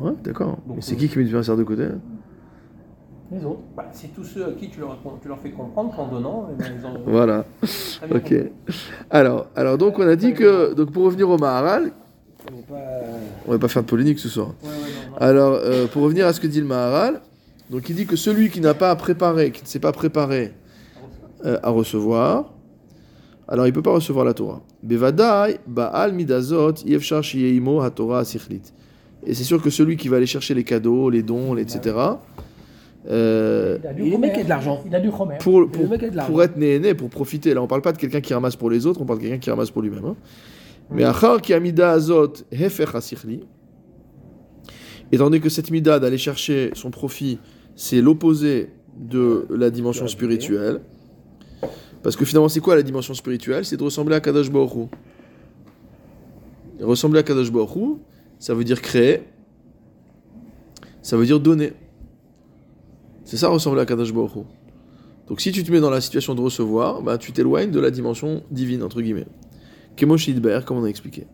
[0.00, 0.56] Ouais, d'accord.
[0.66, 1.84] Mais c'est euh, qui qui met du pinceau de côté?
[3.32, 3.60] Les autres.
[3.74, 6.62] Bah, c'est tous ceux à qui tu leur, tu leur fais comprendre qu'en donnant, eh
[6.62, 7.10] ben, ils.
[7.10, 7.46] Voilà.
[8.10, 8.34] Ok.
[9.10, 11.92] Alors, alors donc on a dit que donc pour revenir au Maharal,
[12.52, 12.74] On pas.
[13.46, 14.48] on va pas faire de polémique ce soir.
[14.62, 15.16] Ouais, ouais, non, non.
[15.16, 17.22] Alors euh, pour revenir à ce que dit le Maharal,
[17.70, 20.52] donc il dit que celui qui n'a pas préparé, qui ne s'est pas préparé
[21.46, 22.52] euh, à recevoir,
[23.48, 24.60] alors il peut pas recevoir la Torah.
[24.82, 28.62] Bevadai, Baal Midazot, Yefshar Shiyeimo HaTorah Asichlit.
[29.24, 31.94] Et c'est sûr que celui qui va aller chercher les cadeaux, les dons, etc.,
[33.10, 34.82] euh, Il mec a de l'argent.
[34.86, 35.38] Il a du Homer.
[35.40, 35.88] pour, pour,
[36.26, 38.86] pour être né pour profiter, là on parle pas de quelqu'un qui ramasse pour les
[38.86, 40.04] autres, on parle de quelqu'un qui ramasse pour lui-même.
[40.04, 40.16] hein.
[40.90, 43.44] Mais Achar ki Amida Azot Hefer Asichli,
[45.10, 47.38] étant donné que cette mida d'aller chercher son profit,
[47.74, 50.80] c'est l'opposé de la dimension spirituelle.
[52.02, 53.64] Parce que finalement, c'est quoi la dimension spirituelle?
[53.64, 54.86] C'est de ressembler à Kadosh Baruch Hu.
[56.84, 57.94] Ressembler à Kadosh Baruch Hu,
[58.38, 59.22] ça veut dire créer,
[61.00, 61.72] ça veut dire donner.
[63.24, 64.44] C'est ça ressembler à Kadosh Baruch.
[65.28, 67.90] Donc si tu te mets dans la situation de recevoir, bah, tu t'éloignes de la
[67.90, 69.26] dimension divine, entre guillemets.
[69.96, 71.26] Kemo Shidber, comme on a expliqué.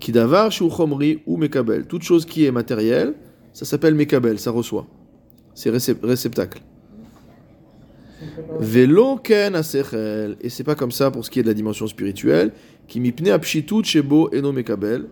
[0.00, 1.86] Kidavar chomri ou mekabel.
[1.86, 3.14] Toute chose qui est matérielle,
[3.52, 4.86] ça s'appelle mekabel, ça reçoit.
[5.54, 6.60] C'est récep- réceptacle.
[8.60, 10.36] Velo ken asechel.
[10.40, 12.52] Et c'est pas comme ça pour ce qui est de la dimension spirituelle.
[12.88, 15.06] Qui mipne apshitut shebo eno mekabel.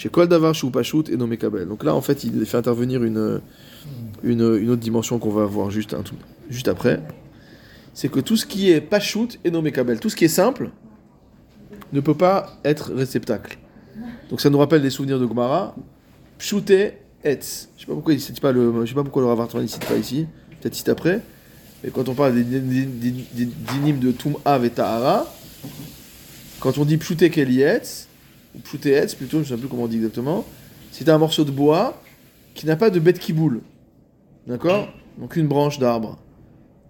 [0.00, 1.68] Chez kol davar shu pashut eno mekabel.
[1.68, 3.42] Donc là, en fait, il fait intervenir une,
[4.22, 6.02] une, une autre dimension qu'on va voir juste, un
[6.48, 7.02] juste après.
[7.92, 10.00] C'est que tout ce qui est pashut eno mekabel.
[10.00, 10.70] Tout ce qui est simple
[11.92, 13.58] ne peut pas être réceptacle.
[14.30, 15.76] Donc ça nous rappelle des souvenirs de Gomara.
[16.38, 16.70] Pshute
[17.22, 17.68] etz.
[17.76, 19.64] Je sais pas pourquoi il cite pas le, je sais pas pourquoi le Rav Hartman,
[19.64, 20.26] il cite pas ici.
[20.62, 21.20] Peut-être cite après.
[21.84, 25.30] Mais quand on parle des, dynimes de Tum'av et Tahara,
[26.58, 28.08] quand on dit Pshute Kelietz,
[28.54, 30.44] ou Pshute etz plutôt, je ne sais plus comment on dit exactement,
[30.90, 32.00] c'est un morceau de bois
[32.54, 33.60] qui n'a pas de bête qui boule.
[34.46, 34.88] D'accord?
[35.18, 36.18] Donc une branche d'arbre.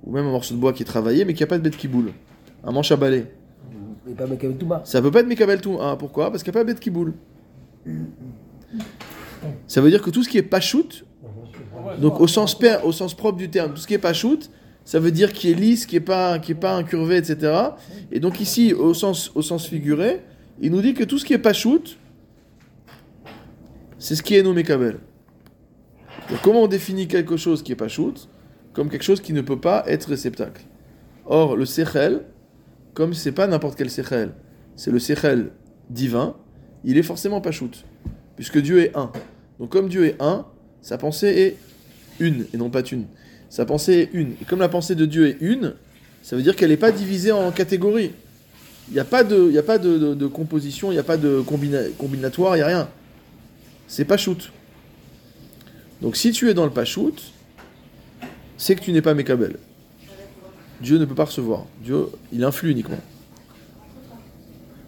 [0.04, 1.76] Ou même un morceau de bois qui est travaillé mais qui n'a pas de bête
[1.76, 2.12] qui boule.
[2.64, 3.26] Un manche à balai.
[4.08, 4.82] Et pas bas.
[4.84, 5.78] Ça peut pas être Mekabel tout.
[5.80, 6.30] Hein, pourquoi?
[6.30, 7.14] Parce qu'il n'y a pas de bête qui boule.
[9.66, 11.04] Ça veut dire que tout ce qui est pachout,
[11.98, 14.50] donc au sens, au sens propre du terme, tout ce qui est pachout,
[14.84, 17.52] ça veut dire qui est lisse, qui est pas, qui est pas incurvé, etc.
[18.10, 20.22] Et donc ici, au sens, au sens figuré,
[20.60, 21.96] il nous dit que tout ce qui est pachout,
[23.98, 24.98] c'est ce qui est nommé Mekabel.
[26.28, 28.28] Donc comment on définit quelque chose qui est pachout
[28.72, 30.62] Comme quelque chose qui ne peut pas être réceptacle?
[31.26, 32.22] Or, le sechel,
[32.94, 34.32] comme c'est pas n'importe quel sechel,
[34.76, 35.50] c'est le sechel
[35.88, 36.36] divin,
[36.84, 37.84] il est forcément pachout,
[38.36, 39.12] puisque Dieu est un.
[39.58, 40.46] Donc comme Dieu est un,
[40.82, 41.56] sa pensée est
[42.18, 43.06] une et non pas une.
[43.48, 44.32] Sa pensée est une.
[44.40, 45.74] Et comme la pensée de Dieu est une,
[46.22, 48.12] ça veut dire qu'elle n'est pas divisée en catégories.
[48.90, 51.40] Il n'y a pas de, y a pas de, composition, il n'y a pas de
[51.40, 52.88] combina- combinatoire, il n'y a rien.
[53.86, 54.50] C'est pachout.
[56.02, 57.14] Donc si tu es dans le pachout,
[58.56, 59.58] c'est que tu n'es pas Mekabel.
[60.80, 61.66] Dieu ne peut pas recevoir.
[61.82, 62.98] Dieu, il influe uniquement.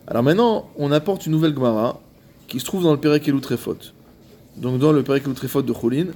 [0.08, 2.00] Alors maintenant, on apporte une nouvelle Gemara
[2.48, 3.40] qui se trouve dans le Perek Elou.
[4.56, 6.06] Donc dans le Perek Elou Trefot de Choulin,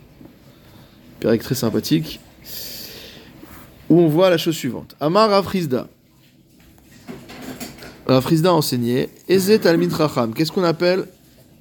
[1.20, 2.20] Perek très sympathique,
[3.88, 4.96] où on voit la chose suivante.
[4.98, 5.30] Amar
[8.06, 8.14] Rafrizda.
[8.14, 10.32] Rafrizda a enseigné Eze Talmid Chacham.
[10.34, 11.04] Qu'est-ce qu'on appelle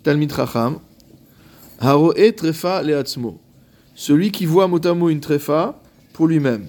[0.04, 0.80] Talmid Chacham?
[1.80, 3.40] Haroe Trefa Leatzmo.
[3.96, 5.80] Celui qui voit motamo une trefa
[6.14, 6.68] pour lui-même.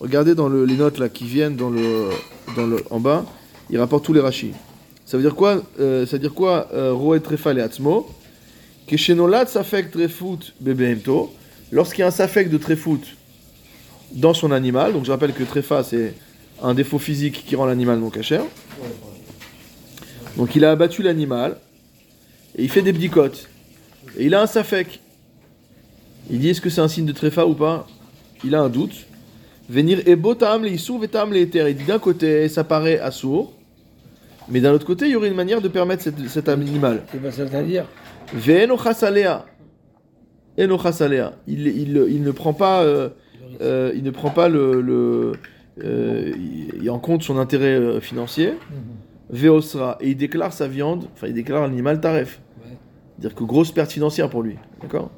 [0.00, 2.08] Regardez dans le- les notes là qui viennent dans le,
[2.56, 3.24] dans le, en bas,
[3.70, 4.52] il rapporte tous les rachis.
[5.04, 8.08] Ça veut dire quoi euh, Ça veut dire quoi euh, Roe trefa leatzmo
[9.46, 11.32] safek trefut bebehemto.
[11.70, 13.16] Lorsqu'il y a un safek de trefut
[14.12, 16.14] dans son animal, donc je rappelle que trefa c'est
[16.62, 18.44] un défaut physique qui rend l'animal non cachère.
[20.36, 21.58] Donc il a abattu l'animal
[22.56, 23.48] et il fait des bdicotes.
[24.16, 25.00] Et il a un safek.
[26.30, 27.86] Il dit est-ce que c'est un signe de tréfa ou pas?
[28.44, 29.06] Il a un doute.
[29.68, 31.64] Venir ebo ta'am le issour ve ta'am le éter.
[31.68, 33.52] Il dit d'un côté ça paraît assourd,
[34.48, 37.02] mais d'un autre côté il y aurait une manière de permettre cet, cet animal.
[37.12, 37.86] C'est pas ça à dire.
[41.46, 43.08] Il, il, il ne prend pas, euh,
[43.60, 45.32] euh, il ne prend pas le, le
[45.82, 48.54] euh, il, il en compte son intérêt euh, financier.
[49.30, 49.96] Veosra.
[50.00, 52.40] Et il déclare sa viande, enfin il déclare l'animal taref.
[52.62, 52.76] Ouais.
[53.18, 54.56] C'est-à-dire que grosse perte financière pour lui.
[54.82, 55.10] D'accord?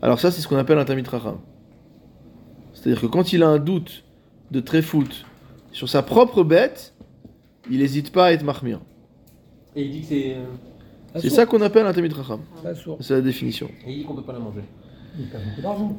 [0.00, 1.38] Alors ça, c'est ce qu'on appelle un tamid racham.
[2.74, 4.02] C'est-à-dire que quand il a un doute
[4.50, 5.24] de tréfoot
[5.70, 6.94] sur sa propre bête,
[7.70, 8.80] il n'hésite pas à être mahmir.
[9.76, 10.34] Et il dit que c'est.
[10.34, 12.40] euh, C'est ça qu'on appelle un tamid racham.
[12.62, 12.98] Pas sourd.
[13.00, 13.68] C'est la définition.
[13.86, 14.62] Et il dit qu'on peut pas la manger.
[15.16, 15.96] Il perd beaucoup d'argent.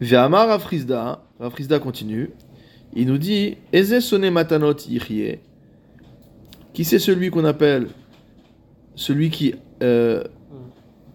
[0.00, 2.30] Ve'amar Rafrizda, Rafrizda continue,
[2.94, 5.40] il nous dit Eze matanot yichye.
[6.72, 7.88] Qui c'est celui qu'on appelle
[8.94, 10.22] celui qui euh,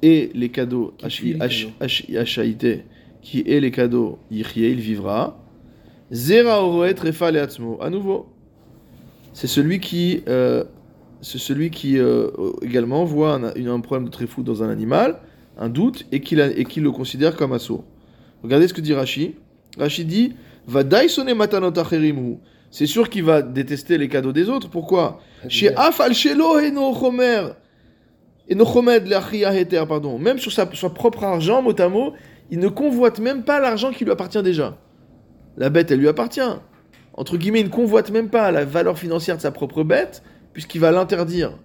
[0.02, 0.94] est les cadeaux
[3.22, 5.40] Qui est les cadeaux yichye, il vivra.
[6.12, 7.82] Zera oroet refa leatzmo.
[7.82, 8.28] À nouveau,
[9.32, 10.66] c'est celui qui euh,
[11.22, 12.30] c'est celui qui euh,
[12.62, 15.22] également voit un, un problème de tréfou dans un animal,
[15.58, 17.86] un doute, et qui, et qui le considère comme assaut.
[18.44, 19.36] Regardez ce que dit Rashi.
[19.78, 20.36] Rashi dit
[20.68, 22.38] Va sonner matanot acherimu.
[22.72, 24.70] c'est sûr qu'il va détester les cadeaux des autres.
[24.70, 25.20] Pourquoi?
[25.48, 27.48] Chez Afal Shelo Eno Chomer,
[28.50, 30.18] Eno Chomed Leachia Heter, pardon.
[30.20, 32.14] Même sur sa, son propre argent, mot à mot,
[32.50, 34.78] il ne convoite même pas l'argent qui lui appartient déjà.
[35.58, 36.42] La bête, elle lui appartient.
[37.16, 40.24] Entre guillemets, il ne convoite même pas la valeur financière de sa propre bête,
[40.54, 41.58] puisqu'il va l'interdire.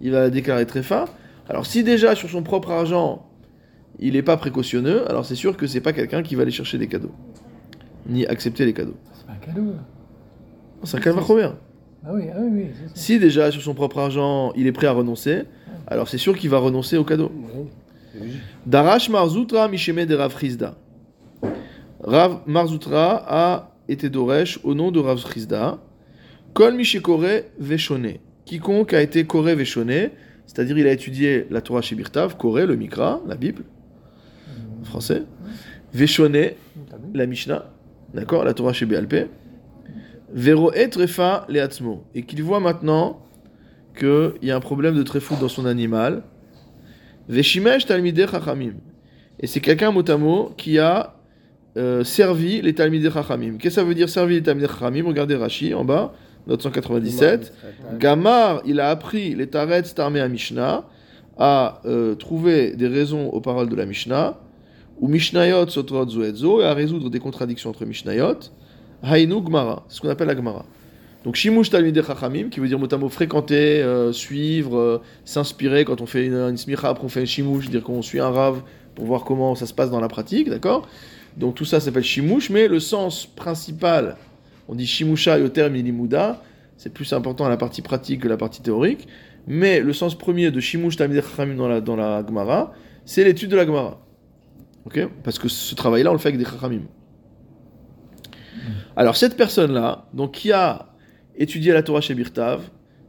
[0.00, 1.06] Il va la déclarer tréfa.
[1.48, 3.25] Alors si déjà sur son propre argent,
[3.98, 6.78] il n'est pas précautionneux, alors c'est sûr que c'est pas quelqu'un qui va aller chercher
[6.78, 7.12] des cadeaux,
[8.08, 8.96] ni accepter les cadeaux.
[9.12, 9.72] C'est pas un cadeau.
[10.84, 11.56] C'est un calvaire combien?
[12.04, 12.66] Ah oui, ah oui, oui.
[12.74, 12.92] ça.
[12.94, 15.44] Si déjà sur son propre argent, il est prêt à renoncer,
[15.86, 17.32] alors c'est sûr qu'il va renoncer au cadeau.
[18.66, 20.34] Darash Marzoutra Misheme de Rav.
[22.00, 25.78] Rav Marzoutra a été Doresh au nom de Rav Chizda.
[26.54, 28.14] Kol Mishekore Veshone.
[28.44, 30.10] Quiconque a été Kore Veshone,
[30.46, 33.64] c'est-à-dire il a étudié la Torah chez Birtav, Kore, le Mikra, la Bible,
[34.86, 35.22] français.
[35.92, 36.52] Veshone,
[37.14, 37.66] la Mishnah,
[38.14, 39.26] d'accord, la Torah chez Béalpé.
[40.32, 42.04] Vero et trefa leatzmo.
[42.14, 43.22] Et qu'il voit maintenant
[43.96, 46.22] qu'il y a un problème de tréfout dans son animal.
[47.28, 48.74] Veshimesh talmidei chachamim.
[49.40, 51.14] Et c'est quelqu'un, mot à mot, qui a
[51.76, 53.56] euh, servi les talmidei chachamim.
[53.58, 55.06] Qu'est-ce que ça veut dire servi les talmidei chachamim?
[55.06, 56.12] Regardez Rashi en bas,
[56.46, 57.52] note 197.
[57.98, 60.84] Gamar, il a appris les Taretz Tarmé à Mishnah,
[61.38, 64.38] à euh, trouver des raisons aux paroles de la Mishnah,
[65.00, 68.38] ou Mishnayot Sotrot Zoedzo, et à résoudre des contradictions entre Mishnayot.
[69.02, 70.64] Hainu Gmara, c'est ce qu'on appelle la Gmara.
[71.24, 75.84] Donc Shimush Talmidei Chachamim, qui veut dire mot à mot fréquenter, euh, suivre, euh, s'inspirer
[75.84, 78.30] quand on fait une, une smicha, après on fait un Shimush, dire qu'on suit un
[78.30, 78.62] rave
[78.94, 80.88] pour voir comment ça se passe dans la pratique, d'accord?
[81.36, 84.16] Donc tout ça s'appelle Shimush, mais le sens principal,
[84.68, 86.42] on dit Shimusha Yoter Milimuda,
[86.76, 89.08] c'est plus important à la partie pratique que la partie théorique,
[89.48, 92.72] mais le sens premier de Shimush Talmidei Chachamim dans la, dans la
[93.04, 94.00] c'est l'étude de la Gemara.
[95.24, 96.82] Parce que ce travail-là, on le fait avec des Chachamim.
[98.96, 100.86] Alors cette personne-là, donc qui a
[101.36, 102.62] étudié la Torah chez Birtav,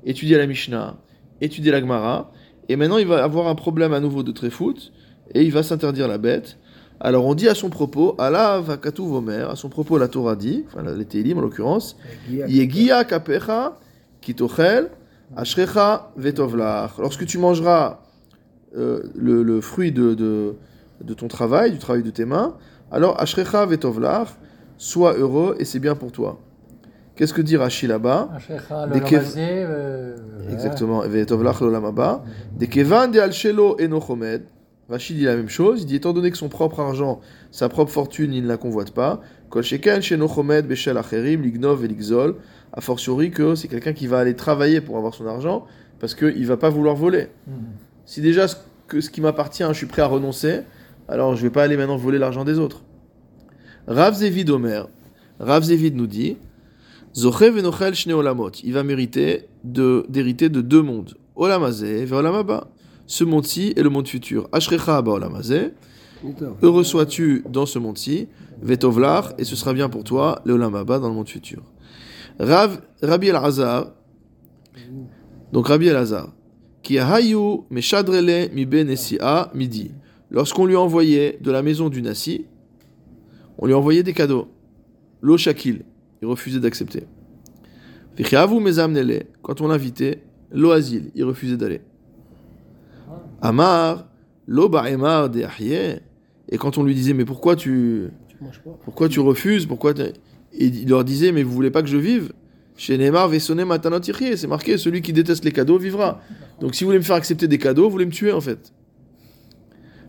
[0.04, 0.98] étudié la Mishnah,
[1.40, 2.32] étudié la Gemara,
[2.68, 4.92] et maintenant il va avoir un problème à nouveau de tréfoot,
[5.34, 6.58] et il va s'interdire la bête.
[7.00, 10.66] Alors on dit à son propos, Allah va vomer, à son propos la Torah dit,
[10.68, 11.96] enfin les Télim en l'occurrence,
[12.30, 13.78] Yegia kapecha
[14.20, 14.90] kitochel
[15.36, 16.98] ashrecha vetovlach.
[16.98, 18.02] Lorsque tu mangeras
[18.76, 20.56] euh, le, fruit de,
[21.02, 22.56] de ton travail, du travail de tes mains,
[22.92, 24.30] alors ashrecha vetovlach,
[24.78, 26.40] sois heureux et c'est bien pour toi.
[27.18, 30.16] Qu'est-ce que dit Rashi là-bas euh.
[30.52, 31.02] Exactement.
[31.02, 32.24] Vetovlach l'olam haba.
[32.56, 34.44] De alshelo enochomed.
[34.88, 35.82] Rashi dit la même chose.
[35.82, 37.20] Il dit étant donné que son propre argent,
[37.52, 39.22] sa propre fortune, il ne la convoite pas.
[39.50, 42.36] Kol sheken shenochomed beshel acherim lignov et ligzol.
[42.72, 45.66] A fortiori que c'est quelqu'un qui va aller travailler pour avoir son argent
[46.00, 47.30] parce qu'il va pas vouloir voler.
[47.48, 47.56] Mhm.
[48.06, 50.62] Si déjà ce, que ce qui m'appartient, je suis prêt à renoncer,
[51.08, 52.84] alors je vais pas aller maintenant voler l'argent des autres.
[53.88, 54.88] Rav Zevid Omer,
[55.40, 56.38] Rav Zevid nous dit,
[57.16, 62.68] il va mériter de d'hériter de deux mondes, Olamazé Olamaba,
[63.08, 64.48] ce monde-ci et le monde futur.
[64.52, 65.72] Ashrecha Olamazé,
[66.62, 68.28] heureux sois-tu dans ce monde-ci,
[68.62, 71.64] Vetovlar, et ce sera bien pour toi, le Olamaba dans le monde futur.
[72.40, 73.94] Rav, Rabbi El-Hazar,
[75.52, 76.30] donc Rabbi El-Hazar,
[76.84, 79.92] qui hayu meshadrele mi benesia midi.
[80.30, 82.46] Lorsqu'on lui a envoyé de la maison du Nassi,
[83.58, 84.50] on lui a envoyé des cadeaux.
[85.22, 85.84] Lo shakil,
[86.22, 87.04] il refusait d'accepter.
[88.18, 91.82] Vichiavu mezamnele, quand on l'invitait, lo asile, il refusait d'aller.
[93.42, 94.08] Amar,
[94.48, 95.44] lo ba'emar de
[96.50, 98.10] et quand on lui disait mais pourquoi tu
[98.84, 99.94] pourquoi tu refuses Pourquoi
[100.54, 102.32] il leur disait, mais vous voulez pas que je vive?
[102.76, 106.22] Chez Neymar, Vesone Matanot c'est marqué, celui qui déteste les cadeaux vivra.
[106.62, 108.72] Donc si vous voulez me faire accepter des cadeaux, vous voulez me tuer en fait.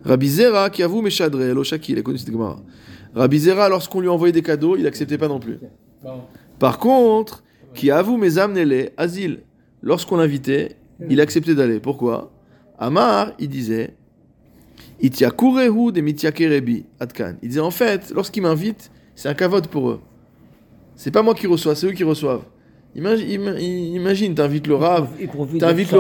[0.09, 2.57] Rabbi Zera, qui avoue Meshadre, Eloshaki, il a connu cette Gemara.
[3.15, 5.59] Rabbi Zera, lorsqu'on lui envoyait des cadeaux, il acceptait pas non plus.
[6.59, 7.45] Par contre,
[7.75, 9.41] qui avoue mes amenez asile,
[9.83, 10.77] lorsqu'on l'invitait,
[11.11, 11.79] il acceptait d'aller.
[11.79, 12.33] Pourquoi?
[12.79, 13.95] Amar, il disait,
[15.01, 17.35] Itiakurehu de Mitiakerebi, Adkan.
[17.43, 20.01] Il disait en fait, lorsqu'ils m'invitent, c'est un kavod pour eux.
[20.97, 22.43] C'est pas moi qui reçois, c'est eux qui reçoivent.
[22.97, 25.09] Imagine, ima- imagine t'invites le Rav,
[25.61, 25.99] t'invites le,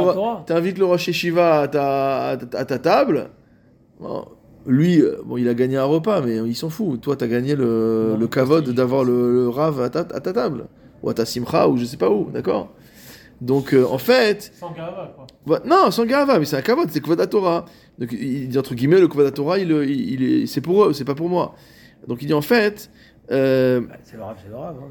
[0.78, 3.30] le Rosh Shiva ta- à ta table.
[4.00, 4.24] Bon,
[4.66, 7.00] lui, euh, bon, il a gagné un repas, mais il s'en fout.
[7.00, 10.20] Toi, t'as gagné le, Non, le kavod si, d'avoir le, le Rav à ta, à
[10.20, 10.66] ta table.
[11.02, 12.72] Ou à ta simcha, ou je sais pas où, d'accord?
[13.40, 14.72] Donc, euh, en fait, Sans
[15.46, 15.60] quoi.
[15.64, 17.66] non, sans gava, mais c'est un kavod, c'est kvod Torah.
[17.98, 20.92] Donc, il dit entre guillemets, le kvod Torah, il, il, il est, c'est pour eux,
[20.92, 21.54] c'est pas pour moi.
[22.08, 22.90] Donc, il dit en fait,
[23.30, 24.76] euh, Bah, C'est le rave, c'est le rave.
[24.80, 24.88] hein.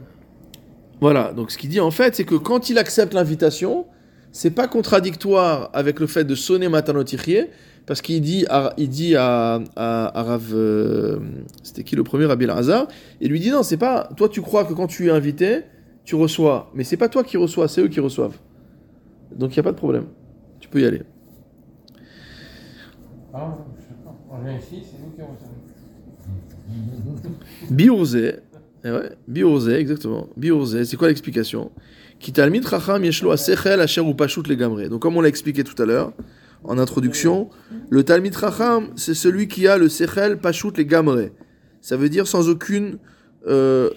[1.01, 3.85] voilà, donc ce qu'il dit en fait, c'est que quand il accepte l'invitation,
[4.31, 7.47] c'est pas contradictoire avec le fait de sonner Matanotichie,
[7.87, 11.19] parce qu'il dit à, il dit à, à, à Rav, euh,
[11.63, 12.87] c'était qui le premier, Rabbi Hazar,
[13.21, 15.61] il lui dit non, c'est pas, toi tu crois que quand tu es invité,
[16.03, 18.37] tu reçois, mais c'est pas toi qui reçois, c'est eux qui reçoivent.
[19.33, 20.05] Donc il n'y a pas de problème.
[20.59, 21.01] Tu peux y aller.
[23.33, 24.15] Ah, je sais pas.
[24.31, 25.53] On vient ici, c'est nous qui recevons.
[27.69, 28.17] Biourze,
[28.83, 30.27] eh ouais, exactement.
[30.35, 31.71] Biourze, c'est quoi l'explication?
[32.19, 34.89] Qui talmid chacham yeshlo asechel asher ou pashut legamre.
[34.89, 36.11] Donc comme on l'a expliqué tout à l'heure,
[36.63, 37.49] en introduction,
[37.89, 41.29] le talmid chacham, c'est celui qui a le sechel pashut legamre.
[41.81, 42.97] Ça veut dire sans aucune
[43.47, 43.89] euh,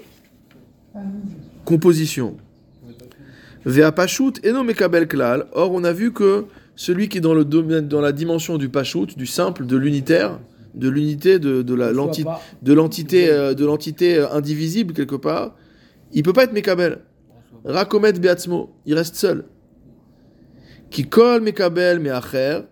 [1.64, 2.36] composition.
[3.64, 5.46] Vea pashut eno mekabel klal.
[5.52, 6.44] Or, on a vu que
[6.76, 10.38] celui qui est dans, le domaine, dans la dimension du pashut, du simple, de l'unitaire,
[10.74, 15.16] de l'unité, de, de la l'entité pas- de l'entité euh, de l'entité euh, indivisible quelque
[15.16, 15.56] part,
[16.12, 17.00] il peut pas être Mekabel.
[17.64, 19.44] Rakomet Beatzmo, il reste seul.
[20.90, 22.62] Qui kol Mekabel Meacher,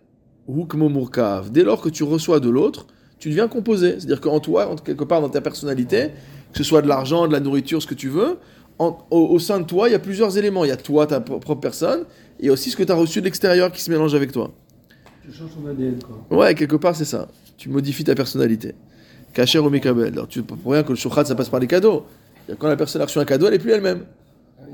[0.48, 1.50] Hukmo Murkav.
[1.50, 2.86] Dès lors que tu reçois de l'autre,
[3.18, 3.92] tu deviens composé.
[3.98, 6.08] C'est-à-dire qu'en toi, quelque part dans ta personnalité,
[6.52, 8.38] que ce soit de l'argent, de la nourriture, ce que tu veux,
[8.78, 10.64] en- au, au sein de toi, il y a plusieurs éléments.
[10.64, 12.04] Il y a toi, ta pro- propre personne,
[12.40, 14.50] et aussi ce que tu as reçu de l'extérieur qui se mélange avec toi.
[15.24, 16.38] Tu changes ton ADN, quoi.
[16.38, 17.28] Ouais, quelque part, c'est ça.
[17.56, 18.74] Tu modifies ta personnalité.
[19.34, 20.12] Kacher ou Mekabel.
[20.14, 22.06] Alors, tu pour rien que le shochat, ça passe par les cadeaux.
[22.58, 24.04] Quand la personne a reçu un cadeau, elle n'est plus elle-même.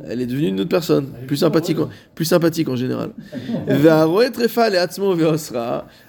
[0.08, 3.10] Elle est devenue une autre personne, plus sympathique, en, plus sympathique en général.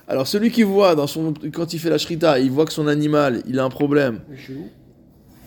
[0.08, 2.88] Alors celui qui voit dans son quand il fait la shrita, il voit que son
[2.88, 4.20] animal, il a un problème.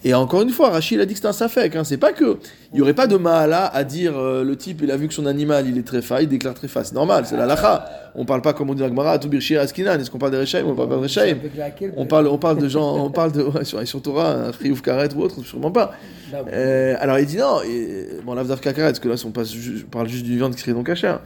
[0.04, 1.74] Et encore une fois, Rachid a dit que c'est un safek.
[1.74, 1.84] Hein.
[1.84, 2.38] C'est pas que
[2.72, 5.14] il y aurait pas de mahala à dire euh, le type il a vu que
[5.14, 6.84] son animal il est tréfa, il déclare tréfa.
[6.84, 7.88] C'est normal, c'est la lacha.
[8.14, 8.82] On parle pas comme on dit
[9.20, 9.98] tout birshir askinan.
[9.98, 11.36] Est-ce qu'on parle des rechaim ou on parle pas des rechaim
[11.96, 14.82] on parle, on parle de gens, on parle de ouais, sur, sur Torah, un Chiyuv
[14.82, 15.92] Karet ou autre, sûrement pas.
[16.52, 19.84] Euh, alors il dit non, et, bon, l'Avdav Karet, parce que là on, passe ju-
[19.86, 21.20] on parle juste du viande qui serait donc cachère.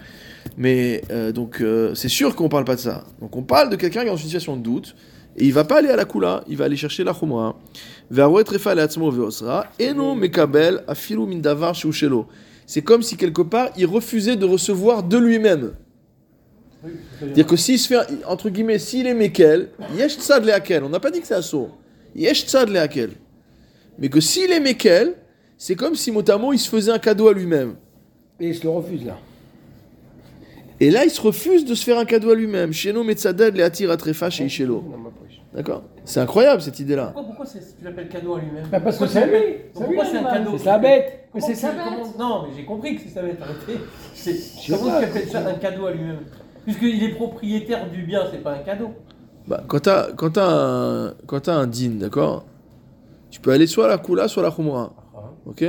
[0.56, 1.62] Mais euh, donc
[1.94, 3.04] c'est sûr qu'on parle pas de ça.
[3.20, 4.94] Donc on parle de quelqu'un qui est une situation de doute,
[5.36, 7.14] et il va pas aller à la Kula, il va aller chercher la
[11.92, 12.26] shelo.
[12.66, 15.72] C'est comme si quelque part il refusait de recevoir de lui-même.
[17.18, 20.82] C'est-à-dire que s'il se fait, entre guillemets, s'il est Mekel, yesh tzad lehakel.
[20.82, 21.70] On n'a pas dit que c'est assaut.
[22.14, 22.68] Yesh tzad.
[23.98, 25.14] Mais que s'il est Mekel,
[25.56, 27.76] c'est comme si motamo il se faisait un cadeau à lui-même.
[28.40, 29.18] Et il se le refuse là.
[30.82, 32.72] Et là, il se refuse de se faire un cadeau à lui-même.
[32.72, 34.80] Sheno metzadad lehatir atrefa chez Ishelo.
[34.90, 35.38] Dans ma poche.
[35.54, 35.82] D'accord?
[36.04, 37.12] C'est incroyable cette idée-là.
[37.14, 38.66] Pourquoi, tu l'appelles cadeau à lui-même?
[38.72, 39.54] Bah, parce que c'est lui.
[39.72, 41.28] Pourquoi c'est un cadeau C'est sa bête.
[41.34, 41.80] Mais c'est sa bête?
[41.84, 43.78] comment- Non, mais j'ai compris que c'est sa bête, arrêtez.
[44.68, 46.18] Comment tu appelles ça un cadeau à lui-même?
[46.64, 48.90] Puisqu'il est propriétaire du bien, c'est pas un cadeau.
[49.46, 52.44] Bah, quand t'as quand t'as un, quand t'as un din, d'accord?
[53.30, 54.92] Tu peux aller soit à la Kula, soit à la Khumra.
[55.46, 55.64] Ok?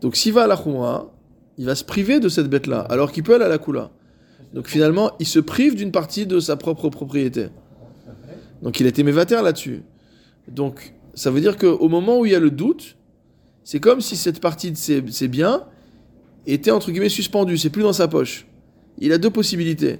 [0.00, 1.06] Donc s'il va à la Khumra,
[1.58, 3.90] il va se priver de cette bête-là, alors qu'il peut aller à la Kula.
[4.52, 7.48] Donc finalement, il se prive d'une partie de sa propre propriété.
[8.62, 9.82] Donc il a été mévataire là-dessus.
[10.48, 12.96] Donc ça veut dire qu'au moment où il y a le doute,
[13.64, 15.64] c'est comme si cette partie de ses, biens
[16.46, 18.46] était entre guillemets suspendue, c'est plus dans sa poche.
[18.98, 19.98] Il a deux possibilités.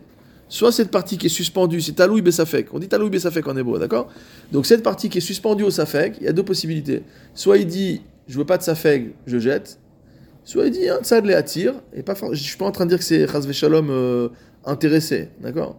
[0.48, 2.72] Soit cette partie qui est suspendue, c'est Taloui Bessafek.
[2.72, 4.09] On dit Taloui Bessafek en hébreu, d'accord?
[4.52, 7.02] Donc cette partie qui est suspendue au Safek, il y a deux possibilités.
[7.34, 9.78] Soit il dit je veux pas de Safek, je jette.
[10.47, 11.74] Soit il dit un tzad le attire.
[11.92, 14.28] Et pas je suis pas en train de dire que c'est Chazve Shalom euh,
[14.64, 15.78] intéressé, d'accord?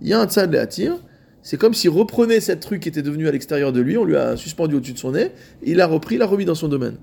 [0.00, 0.96] Il y a un tzad le attire.
[1.44, 4.16] C'est comme s'il reprenait cette truc qui était devenu à l'extérieur de lui, on lui
[4.16, 5.30] a suspendu au-dessus de son nez,
[5.62, 6.96] et il l'a repris, il l'a remis dans son domaine.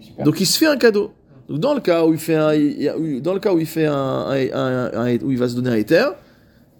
[0.00, 0.24] Super.
[0.24, 1.12] Donc il se fait un cadeau.
[1.48, 2.50] Donc dans le cas où il fait un,
[3.20, 5.70] dans le cas où il fait un, un- un- un- où il va se donner
[5.70, 6.14] un éther,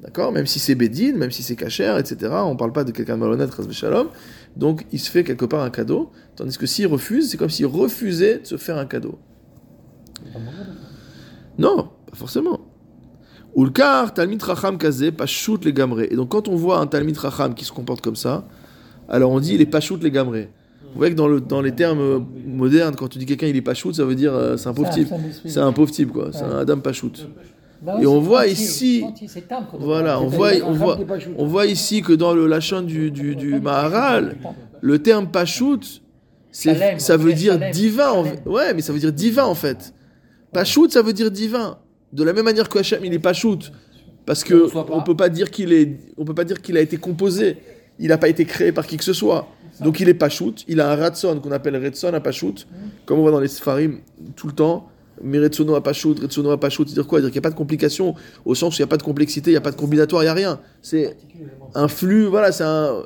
[0.01, 2.33] d'accord, même si c'est bédine, même si c'est cachère, etc.
[2.45, 4.09] On parle pas de quelqu'un de malhonnête, Shalom.
[4.57, 7.67] Donc il se fait quelque part un cadeau, tandis que s'il refuse, c'est comme s'il
[7.67, 9.19] refusait de se faire un cadeau.
[11.59, 12.61] Non, pas forcément.
[13.57, 16.09] Ulkar, Talmid Racham Kazé, Pachout les Gamré.
[16.11, 18.47] Et donc quand on voit un Talmid Racham qui se comporte comme ça,
[19.09, 20.51] alors on dit il est Pachout les Gamré.
[20.93, 23.63] Vous voyez que dans, le, dans les termes modernes, quand tu dis quelqu'un il est
[23.63, 25.09] Pachout, ça veut dire euh, c'est un pauvre type.
[25.45, 26.31] C'est un pauvre type, quoi.
[26.33, 27.13] C'est un Adam Pachout.
[28.03, 29.01] Et on voit ici-
[29.87, 30.97] Voilà, on voit, on voit,
[31.39, 34.37] on voit ici que dans le Lachon du, du, du Maharal,
[34.81, 35.81] le terme Pachout,
[36.99, 38.11] ça veut dire divin.
[38.11, 39.95] en- ouais, mais ça veut dire divin en fait.
[40.53, 41.79] Pachout, ça veut dire divin.
[42.13, 43.59] De la même manière que Hachem, il est Pachout.
[44.27, 44.55] Parce que
[44.95, 47.57] on peut pas dire qu'il est, on peut pas dire qu'il a été composé.
[47.99, 49.47] Il n'a pas été créé par qui que ce soit.
[49.81, 50.55] Donc il est Pachout.
[50.69, 52.67] Il a un Ratson qu'on appelle Retson à Pachout.
[53.07, 54.01] Comme on voit dans les Sfarim
[54.37, 54.89] tout le temps.
[55.23, 55.39] Mais
[55.83, 56.85] Pachout, Retsono à Pachout.
[56.87, 57.21] C'est-à-dire quoi?
[57.21, 58.15] Dire qu'il n'y a pas de complication.
[58.45, 60.23] Au sens où il n'y a pas de complexité, il n'y a pas de combinatoire,
[60.23, 60.61] il n'y a rien.
[60.83, 61.17] C'est
[61.75, 63.03] un flux, voilà, c'est un.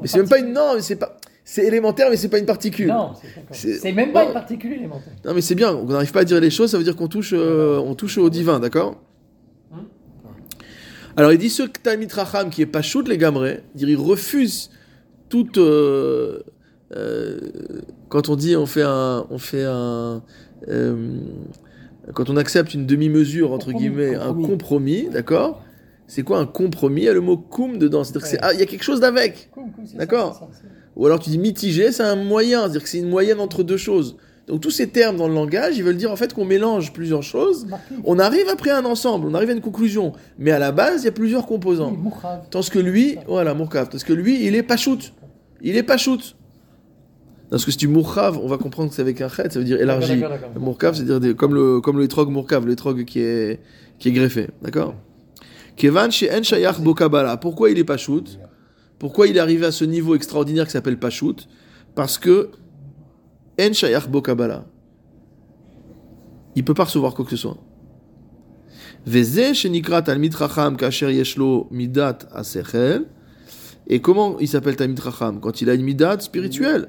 [0.00, 0.52] Mais c'est même pas une.
[0.52, 1.16] Non, mais c'est pas.
[1.48, 2.88] C'est élémentaire, mais c'est pas une particule.
[2.88, 3.12] Non,
[3.52, 5.12] c'est même pas une particule élémentaire.
[5.24, 5.72] Non, mais c'est bien.
[5.72, 8.18] On n'arrive pas à dire les choses, ça veut dire qu'on touche, euh, on touche
[8.18, 9.00] au divin, d'accord?
[11.16, 14.70] Alors il dit ce Talmid Racham qui est pas shoot les gamrés, dire il refuse
[15.30, 16.40] toute, euh,
[16.94, 17.40] euh,
[18.10, 20.22] quand on dit on fait un, on fait un,
[20.68, 21.18] euh,
[22.14, 25.08] quand on accepte une demi-mesure entre Compromis, guillemets, un compromis.
[25.12, 25.62] d'accord
[26.06, 28.38] C'est quoi un compromis Il y a le mot koum dedans, c'est-à-dire Ouais.
[28.42, 29.50] ah, il y a quelque chose d'avec.
[29.94, 30.48] D'accord.
[30.96, 33.76] Ou alors tu dis mitigé, c'est un moyen, c'est-à-dire que c'est une moyenne entre deux
[33.76, 34.16] choses.
[34.46, 37.24] Donc tous ces termes dans le langage, ils veulent dire en fait qu'on mélange plusieurs
[37.24, 37.66] choses.
[38.04, 40.12] On arrive après à un ensemble, on arrive à une conclusion.
[40.38, 41.96] Mais à la base, il y a plusieurs composants.
[42.50, 45.12] Tandis que lui, voilà, Mourkav, parce que lui, il est pas shoot.
[45.62, 46.36] Il est pas shoot.
[47.50, 49.64] Parce que si tu Mourkav, on va comprendre que c'est avec un chet, ça veut
[49.64, 50.22] dire élargi.
[50.58, 53.60] Mourkav, c'est-à-dire comme le, comme le etrog Mourkav, le etrog qui est,
[53.98, 54.48] qui est greffé.
[54.62, 54.94] D'accord?
[55.76, 57.36] Kevan chez En Shayach Bokabala.
[57.36, 58.38] Pourquoi il est pas shoot?
[58.98, 61.46] Pourquoi il est arrivé à ce niveau extraordinaire qui s'appelle pas shoot?
[61.94, 62.50] Parce que
[63.60, 64.64] En Shayach Bokabala.
[66.56, 67.58] Il peut pas recevoir quoi que ce soit.
[69.06, 69.52] Veze
[70.78, 73.04] kasher yeshlo midat asechel.
[73.88, 75.00] Et comment il s'appelle talmid
[75.40, 76.88] Quand il a une midat spirituelle.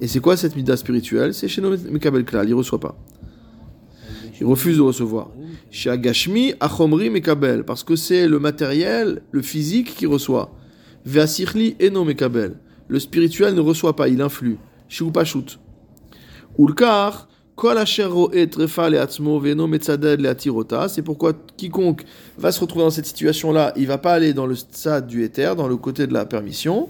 [0.00, 2.96] Et c'est quoi cette midat spirituelle C'est chez Mekabel Klal, il reçoit pas.
[4.40, 5.30] Il refuse de recevoir.
[5.70, 10.54] Chez Agashmi, Achomri Mekabel, parce que c'est le matériel, le physique qui reçoit.
[11.04, 12.58] Veasichli Eno Mekabel.
[12.88, 14.58] Le spirituel ne reçoit pas, il influe.
[14.88, 15.58] Chez Upashut.
[16.58, 17.28] Ulkar,
[20.88, 22.04] C'est pourquoi quiconque
[22.38, 25.56] va se retrouver dans cette situation-là, il va pas aller dans le stade du éther,
[25.56, 26.88] dans le côté de la permission.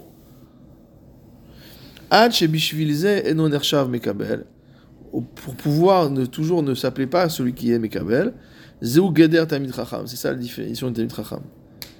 [5.35, 8.33] Pour pouvoir toujours ne s'appeler pas celui qui est mekabel.
[8.81, 11.07] C'est ça la définition de.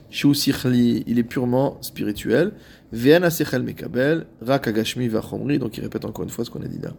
[0.09, 2.53] Shu sichli, il est purement spirituel.
[2.91, 3.07] Donc
[5.77, 6.93] il répète encore une fois ce qu'on a dit là.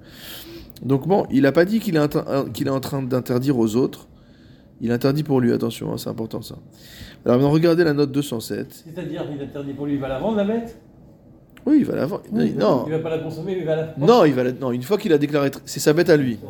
[0.83, 3.59] Donc bon, il n'a pas dit qu'il est, en train- qu'il est en train d'interdire
[3.59, 4.09] aux autres.
[4.80, 6.57] Il interdit pour lui, attention, hein, c'est important ça.
[7.24, 8.85] Alors maintenant, regardez la note 207.
[8.85, 10.76] C'est-à-dire, il est interdit pour lui, il va la vendre, la bête?
[11.64, 12.22] Oui, il va la vendre.
[12.33, 14.07] Non, Il va pas la consommer, mais il va la vendre.
[14.07, 16.33] non, il va la- non, une fois qu'il a déclaré, c'est sa bête à lui.
[16.43, 16.49] Ouais.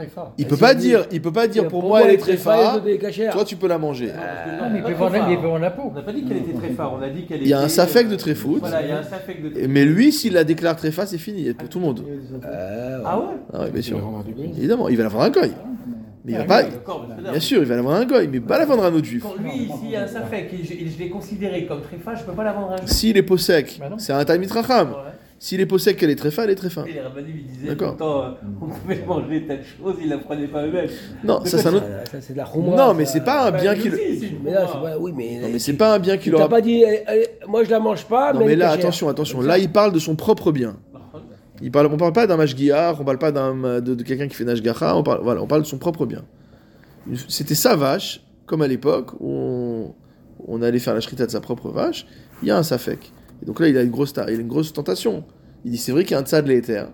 [0.00, 0.32] Très fort.
[0.38, 2.42] Il peut si pas dire, il peut pas dire pour, moi elle est très très
[2.42, 2.80] fort.
[2.82, 3.32] phare.
[3.32, 4.06] Toi tu peux la manger.
[4.06, 5.82] Non, parce que non, Ah, mais il pas peut vendre la peau.
[5.90, 7.60] On n'a pas dit qu'elle était très phare, on a dit qu'elle Il y a
[7.60, 8.60] un safek euh, de très foot.
[8.60, 11.06] Voilà, il y a un safek de très Mais lui, s'il la déclare très phare,
[11.06, 12.02] c'est fini pour tout le monde.
[13.04, 14.24] Ah ouais Ah oui, bien sûr.
[14.56, 15.50] Évidemment, il va la vendre à un goy.
[16.24, 16.62] Mais il va pas.
[16.62, 18.84] Mais c'est Bien sûr, il va la vendre à un goy, mais pas la vendre
[18.84, 19.22] à un autre juif.
[19.22, 22.16] Quand lui, ici, il y a un safek, et je, l'ai considéré comme très phare,
[22.16, 22.90] je peux pas la vendre à un juif.
[22.90, 24.94] S'il est possèque, Bah c'est un talmid racham.
[25.42, 26.86] S'il est possèque qu'elle est très phare, elle est très phare.
[26.86, 27.96] Et les rabbinim, ils disaient D'accord.
[27.96, 28.30] temps, euh,
[28.60, 30.90] on pouvait manger telle chose, ils la prenaient pas eux-mêmes.
[31.24, 31.86] Non, ça c'est un autre.
[32.12, 33.12] Ça, c'est de la Non, mais ça.
[33.14, 33.90] c'est pas un bien qu'il.
[34.44, 34.72] Mais là, khumra.
[34.74, 34.98] c'est pas.
[34.98, 35.40] Oui, mais.
[35.40, 36.48] Non, mais c'est pas un bien qu'il Tu t'as aura.
[36.50, 38.54] pas dit, eh, eh, moi je la mange pas, Non, mais.
[38.54, 38.80] là, cachère.
[38.80, 39.40] attention, attention.
[39.40, 40.76] Là, il parle de son propre bien.
[41.62, 44.34] Il parle, on parle pas d'un mashgiach, on parle pas d'un, de, de quelqu'un qui
[44.34, 46.22] fait nashgacha, on parle, voilà, on parle de son propre bien.
[47.28, 49.94] C'était sa vache, comme à l'époque, où on,
[50.48, 52.06] on allait faire la shrita de sa propre vache,
[52.42, 53.10] il y a un safek.
[53.42, 55.24] Et donc là, il a une grosse, il a une grosse tentation.
[55.64, 56.88] Il dit, c'est vrai qu'il y a un tzad l'éther.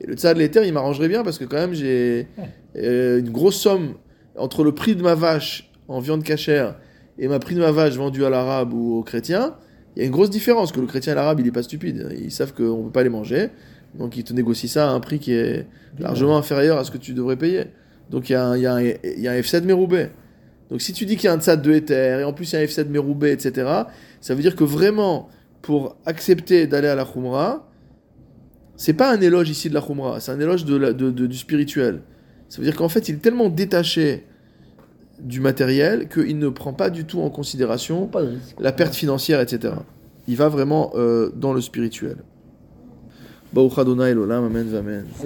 [0.00, 2.28] Et le tzad l'éther, il m'arrangerait bien parce que quand même, j'ai
[2.76, 3.94] euh, une grosse somme
[4.36, 6.76] entre le prix de ma vache en viande cachère
[7.18, 9.54] et ma prix de ma vache vendue à l'arabe ou au chrétien.
[9.94, 12.14] Il y a une grosse différence, que le chrétien et l'arabe, il est pas stupide.
[12.20, 13.48] Ils savent qu'on ne peut pas les manger.
[13.94, 15.66] Donc ils te négocient ça à un prix qui est
[15.98, 17.64] largement inférieur à ce que tu devrais payer.
[18.10, 20.08] Donc il y a un, il y a un, il un F7 Meroubé.
[20.70, 22.56] Donc si tu dis qu'il y a un Tzad de Ether, et en plus il
[22.56, 23.70] y a un F7 Meroubé, etc.,
[24.20, 25.28] ça veut dire que vraiment,
[25.66, 27.68] pour accepter d'aller à la Khumra,
[28.76, 31.26] c'est pas un éloge ici de la Khumra, c'est un éloge de la- de- de-
[31.26, 32.02] du spirituel.
[32.48, 34.24] Ça veut dire qu'en fait, il est tellement détaché
[35.18, 38.06] du matériel qu'il ne prend pas du tout en considération
[38.60, 39.74] la perte financière, etc.
[40.28, 42.18] Il va vraiment euh, dans le spirituel.
[44.44, 45.06] Amen, Amen.